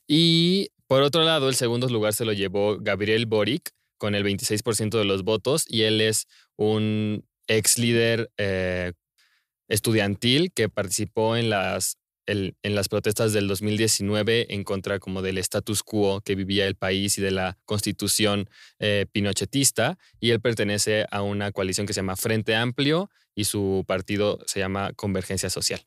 Y 0.08 0.71
por 0.88 1.03
otro 1.03 1.23
lado, 1.23 1.49
el 1.49 1.55
segundo 1.55 1.88
lugar 1.88 2.13
se 2.13 2.25
lo 2.25 2.34
llevó 2.34 2.79
Gabriel 2.79 3.27
Boric 3.27 3.71
con 3.99 4.15
el 4.15 4.23
26% 4.23 4.97
de 4.97 5.05
los 5.05 5.23
votos 5.23 5.65
y 5.67 5.84
él 5.84 6.01
es 6.01 6.27
un 6.55 7.25
ex 7.47 7.77
líder 7.77 8.32
eh, 8.38 8.93
estudiantil 9.67 10.51
que 10.51 10.67
participó 10.67 11.38
en 11.38 11.51
las 11.51 11.99
en 12.30 12.76
las 12.76 12.88
protestas 12.88 13.34
del 13.34 13.48
2019 13.48 14.54
en 14.54 14.63
contra 14.63 15.00
como 15.00 15.22
del 15.22 15.38
status 15.39 15.84
quo 15.84 16.22
que 16.22 16.36
vivía 16.36 16.68
el 16.68 16.76
país 16.76 17.18
y 17.18 17.22
de 17.22 17.32
la 17.32 17.58
constitución 17.65 18.50
eh, 18.80 19.06
pinochetista. 19.12 19.98
Y 20.20 20.32
él 20.32 20.39
pertenece 20.39 21.06
a 21.12 21.22
una 21.22 21.52
coalición 21.52 21.88
que 21.88 21.94
se 21.94 22.00
llama 22.00 22.15
Frente 22.15 22.56
Amplio 22.56 23.10
y 23.36 23.46
su 23.46 23.84
partido 23.88 24.39
se 24.46 24.60
llama 24.60 24.92
Convergencia 24.96 25.50
Social. 25.50 25.82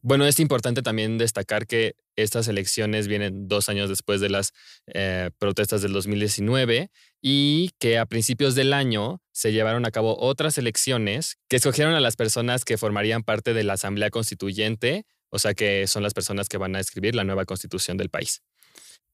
Bueno, 0.00 0.26
es 0.26 0.40
importante 0.40 0.82
también 0.82 1.16
destacar 1.16 1.66
que 1.66 1.94
estas 2.16 2.48
elecciones 2.48 3.06
vienen 3.06 3.46
dos 3.46 3.68
años 3.68 3.88
después 3.88 4.20
de 4.20 4.30
las 4.30 4.52
eh, 4.86 5.30
protestas 5.38 5.80
del 5.80 5.92
2019 5.92 6.90
y 7.20 7.70
que 7.78 7.98
a 7.98 8.06
principios 8.06 8.54
del 8.54 8.72
año 8.72 9.22
se 9.30 9.52
llevaron 9.52 9.86
a 9.86 9.92
cabo 9.92 10.18
otras 10.18 10.58
elecciones 10.58 11.38
que 11.48 11.56
escogieron 11.56 11.94
a 11.94 12.00
las 12.00 12.16
personas 12.16 12.64
que 12.64 12.78
formarían 12.78 13.22
parte 13.22 13.54
de 13.54 13.62
la 13.62 13.74
Asamblea 13.74 14.10
Constituyente, 14.10 15.06
o 15.32 15.38
sea 15.38 15.54
que 15.54 15.86
son 15.86 16.02
las 16.02 16.14
personas 16.14 16.48
que 16.48 16.58
van 16.58 16.76
a 16.76 16.80
escribir 16.80 17.14
la 17.14 17.24
nueva 17.24 17.44
constitución 17.44 17.96
del 17.96 18.10
país. 18.10 18.42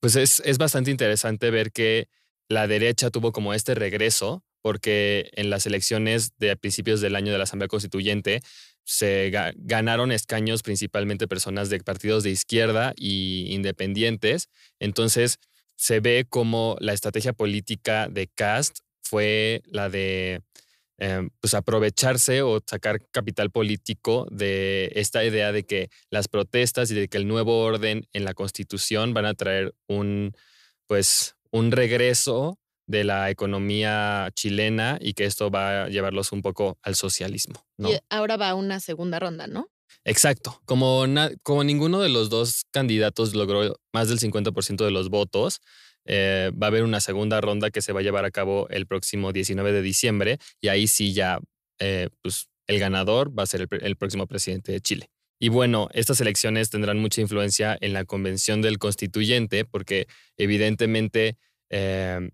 Pues 0.00 0.16
es, 0.16 0.42
es 0.44 0.58
bastante 0.58 0.90
interesante 0.90 1.50
ver 1.50 1.72
que 1.72 2.08
la 2.48 2.66
derecha 2.66 3.10
tuvo 3.10 3.32
como 3.32 3.54
este 3.54 3.74
regreso 3.74 4.42
porque 4.60 5.30
en 5.34 5.50
las 5.50 5.66
elecciones 5.66 6.32
de 6.38 6.56
principios 6.56 7.00
del 7.00 7.14
año 7.14 7.30
de 7.32 7.38
la 7.38 7.44
Asamblea 7.44 7.68
Constituyente 7.68 8.42
se 8.84 9.30
ganaron 9.56 10.12
escaños 10.12 10.62
principalmente 10.62 11.28
personas 11.28 11.70
de 11.70 11.78
partidos 11.80 12.24
de 12.24 12.30
izquierda 12.30 12.94
y 12.96 13.46
independientes. 13.54 14.48
Entonces 14.80 15.38
se 15.76 16.00
ve 16.00 16.26
como 16.28 16.76
la 16.80 16.92
estrategia 16.92 17.32
política 17.32 18.08
de 18.08 18.26
Cast 18.26 18.78
fue 19.02 19.62
la 19.66 19.88
de 19.88 20.42
em, 20.98 21.30
pues 21.40 21.54
aprovecharse 21.54 22.42
o 22.42 22.60
sacar 22.66 23.00
capital 23.10 23.50
político 23.50 24.26
de 24.30 24.92
esta 24.94 25.24
idea 25.24 25.52
de 25.52 25.64
que 25.64 25.88
las 26.10 26.28
protestas 26.28 26.90
y 26.90 26.94
de 26.94 27.08
que 27.08 27.18
el 27.18 27.26
nuevo 27.26 27.60
orden 27.60 28.06
en 28.12 28.24
la 28.24 28.34
constitución 28.34 29.14
van 29.14 29.26
a 29.26 29.34
traer 29.34 29.74
un 29.86 30.32
pues 30.86 31.36
un 31.50 31.70
regreso 31.70 32.58
de 32.86 33.04
la 33.04 33.30
economía 33.30 34.30
chilena 34.34 34.98
y 35.00 35.12
que 35.12 35.26
esto 35.26 35.50
va 35.50 35.84
a 35.84 35.88
llevarlos 35.88 36.32
un 36.32 36.42
poco 36.42 36.78
al 36.82 36.94
socialismo. 36.94 37.64
¿no? 37.76 37.90
Y 37.90 37.98
ahora 38.08 38.36
va 38.36 38.54
una 38.54 38.80
segunda 38.80 39.18
ronda, 39.20 39.46
¿no? 39.46 39.68
Exacto. 40.04 40.62
Como, 40.64 41.04
como 41.42 41.64
ninguno 41.64 42.00
de 42.00 42.08
los 42.08 42.30
dos 42.30 42.64
candidatos 42.70 43.34
logró 43.34 43.78
más 43.92 44.08
del 44.08 44.18
50% 44.18 44.84
de 44.84 44.90
los 44.90 45.10
votos, 45.10 45.60
eh, 46.08 46.50
va 46.60 46.66
a 46.66 46.70
haber 46.70 46.82
una 46.82 47.00
segunda 47.00 47.40
ronda 47.40 47.70
que 47.70 47.82
se 47.82 47.92
va 47.92 48.00
a 48.00 48.02
llevar 48.02 48.24
a 48.24 48.30
cabo 48.30 48.66
el 48.70 48.86
próximo 48.86 49.32
19 49.32 49.72
de 49.72 49.82
diciembre 49.82 50.38
y 50.60 50.68
ahí 50.68 50.86
sí 50.86 51.12
ya 51.12 51.38
eh, 51.78 52.08
pues, 52.22 52.48
el 52.66 52.78
ganador 52.80 53.38
va 53.38 53.42
a 53.42 53.46
ser 53.46 53.68
el, 53.70 53.96
próximo 53.96 54.26
presidente 54.26 54.72
de 54.72 54.80
Chile. 54.80 55.10
Y 55.38 55.50
bueno, 55.50 55.88
estas 55.92 56.20
elecciones 56.20 56.70
tendrán 56.70 56.98
mucha 56.98 57.20
influencia 57.20 57.76
en 57.80 57.92
la 57.92 58.04
convención 58.06 58.62
del 58.62 58.78
constituyente 58.78 59.66
porque 59.66 60.06
evidentemente 60.38 61.36
eh, 61.70 62.30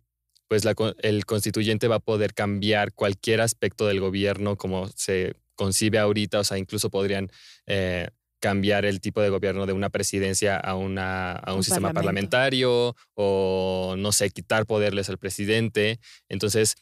pues 0.49 0.63
el 1.03 1.27
constituyente 1.27 1.89
va 1.89 1.97
a 1.97 2.01
poder 2.01 2.33
cambiar 2.33 2.93
cualquier 2.93 3.41
aspecto 3.41 3.87
del 3.87 3.99
gobierno 3.99 4.57
como 4.57 4.89
se 4.95 5.35
concibe 5.57 5.99
ahorita, 5.99 6.41
o 6.41 6.45
sea, 6.45 6.59
incluso 6.59 6.91
podrían 6.91 7.29
eh, 7.67 8.09
cambiar 8.45 8.85
el 8.85 9.01
tipo 9.01 9.23
de 9.23 9.31
gobierno 9.31 9.65
de 9.65 9.73
una 9.73 9.89
presidencia 9.89 10.59
a, 10.59 10.75
una, 10.75 11.33
a 11.33 11.55
un, 11.55 11.65
sistema 11.65 11.95
parlamentario 11.95 12.95
o, 13.15 13.95
no 13.97 14.13
sé, 14.13 14.29
quitar 14.29 14.67
poderles 14.67 15.09
al 15.09 15.17
presidente. 15.17 15.99
Entonces, 16.29 16.75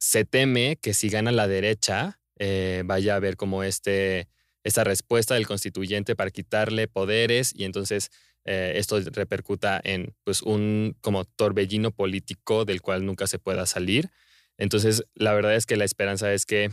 se 0.00 0.24
teme 0.24 0.78
que 0.82 0.92
si 0.92 1.08
gana 1.08 1.30
la 1.30 1.46
derecha, 1.46 2.18
eh, 2.40 2.82
vaya 2.84 3.12
a 3.12 3.16
haber 3.18 3.36
como 3.36 3.62
este, 3.62 4.26
esta 4.64 4.82
respuesta 4.82 5.34
del 5.34 5.46
constituyente 5.46 6.16
para 6.16 6.32
quitarle 6.32 6.88
poderes 6.88 7.54
y 7.54 7.66
entonces 7.66 8.10
eh, 8.44 8.72
esto 8.74 8.98
repercuta 9.12 9.80
en 9.84 10.16
pues, 10.24 10.42
un 10.42 10.96
como 11.02 11.24
torbellino 11.24 11.92
político 11.92 12.64
del 12.64 12.82
cual 12.82 13.06
nunca 13.06 13.28
se 13.28 13.38
pueda 13.38 13.64
salir. 13.64 14.10
Entonces, 14.58 15.04
la 15.14 15.34
verdad 15.34 15.54
es 15.54 15.66
que 15.66 15.76
la 15.76 15.84
esperanza 15.84 16.32
es 16.32 16.46
que 16.46 16.72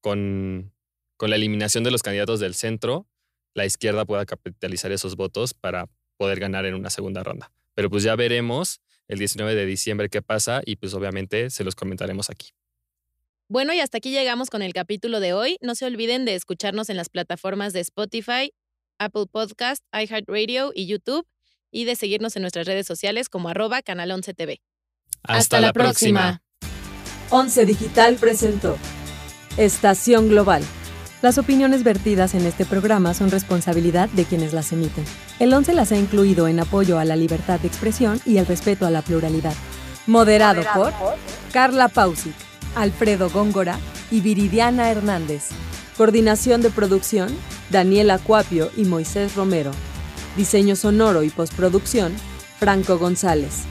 con, 0.00 0.72
con 1.16 1.30
la 1.30 1.36
eliminación 1.36 1.84
de 1.84 1.92
los 1.92 2.02
candidatos 2.02 2.40
del 2.40 2.56
centro, 2.56 3.06
la 3.56 3.64
izquierda 3.64 4.04
pueda 4.04 4.26
capitalizar 4.26 4.92
esos 4.92 5.16
votos 5.16 5.54
para 5.54 5.88
poder 6.18 6.38
ganar 6.38 6.66
en 6.66 6.74
una 6.74 6.90
segunda 6.90 7.24
ronda. 7.24 7.50
Pero 7.74 7.90
pues 7.90 8.02
ya 8.02 8.14
veremos 8.14 8.80
el 9.08 9.18
19 9.18 9.54
de 9.54 9.66
diciembre 9.66 10.08
qué 10.10 10.20
pasa 10.20 10.60
y 10.64 10.76
pues 10.76 10.92
obviamente 10.94 11.48
se 11.50 11.64
los 11.64 11.74
comentaremos 11.74 12.28
aquí. 12.28 12.50
Bueno, 13.48 13.72
y 13.72 13.80
hasta 13.80 13.98
aquí 13.98 14.10
llegamos 14.10 14.50
con 14.50 14.60
el 14.60 14.74
capítulo 14.74 15.20
de 15.20 15.32
hoy. 15.32 15.56
No 15.62 15.74
se 15.74 15.86
olviden 15.86 16.24
de 16.24 16.34
escucharnos 16.34 16.90
en 16.90 16.96
las 16.96 17.08
plataformas 17.08 17.72
de 17.72 17.80
Spotify, 17.80 18.52
Apple 18.98 19.26
Podcast, 19.30 19.82
iHeartRadio 19.92 20.72
y 20.74 20.86
YouTube 20.86 21.26
y 21.70 21.84
de 21.84 21.96
seguirnos 21.96 22.36
en 22.36 22.42
nuestras 22.42 22.66
redes 22.66 22.86
sociales 22.86 23.28
como 23.28 23.48
arroba 23.48 23.80
canal 23.82 24.10
11 24.10 24.34
TV. 24.34 24.60
Hasta, 25.22 25.60
la, 25.60 25.72
próxima. 25.72 26.42
11 27.30 27.64
Digital 27.64 28.16
presentó 28.16 28.76
Estación 29.56 30.28
Global. 30.28 30.62
Las 31.22 31.38
opiniones 31.38 31.82
vertidas 31.82 32.34
en 32.34 32.44
este 32.44 32.66
programa 32.66 33.14
son 33.14 33.30
responsabilidad 33.30 34.10
de 34.10 34.26
quienes 34.26 34.52
las 34.52 34.72
emiten. 34.72 35.04
El 35.38 35.52
11 35.54 35.72
las 35.72 35.90
ha 35.92 35.96
incluido 35.96 36.46
en 36.46 36.60
apoyo 36.60 36.98
a 36.98 37.06
la 37.06 37.16
libertad 37.16 37.58
de 37.58 37.68
expresión 37.68 38.20
y 38.26 38.36
el 38.36 38.46
respeto 38.46 38.86
a 38.86 38.90
la 38.90 39.00
pluralidad. 39.00 39.54
Moderado, 40.06 40.62
por 40.74 40.92
Carla 41.52 41.88
Pausic, 41.88 42.34
Alfredo 42.74 43.30
Góngora 43.30 43.78
y 44.10 44.20
Viridiana 44.20 44.90
Hernández. 44.90 45.48
Coordinación 45.96 46.60
de 46.60 46.70
producción, 46.70 47.34
Daniel 47.70 48.10
Acuapio 48.10 48.70
y 48.76 48.84
Moisés 48.84 49.34
Romero. 49.34 49.70
Diseño 50.36 50.76
sonoro 50.76 51.22
y 51.22 51.30
postproducción, 51.30 52.12
Franco 52.58 52.98
González. 52.98 53.62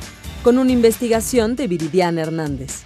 Con 0.43 0.57
una 0.57 0.71
investigación 0.71 1.55
de 1.55 1.67
Viridiana 1.67 2.23
Hernández. 2.23 2.85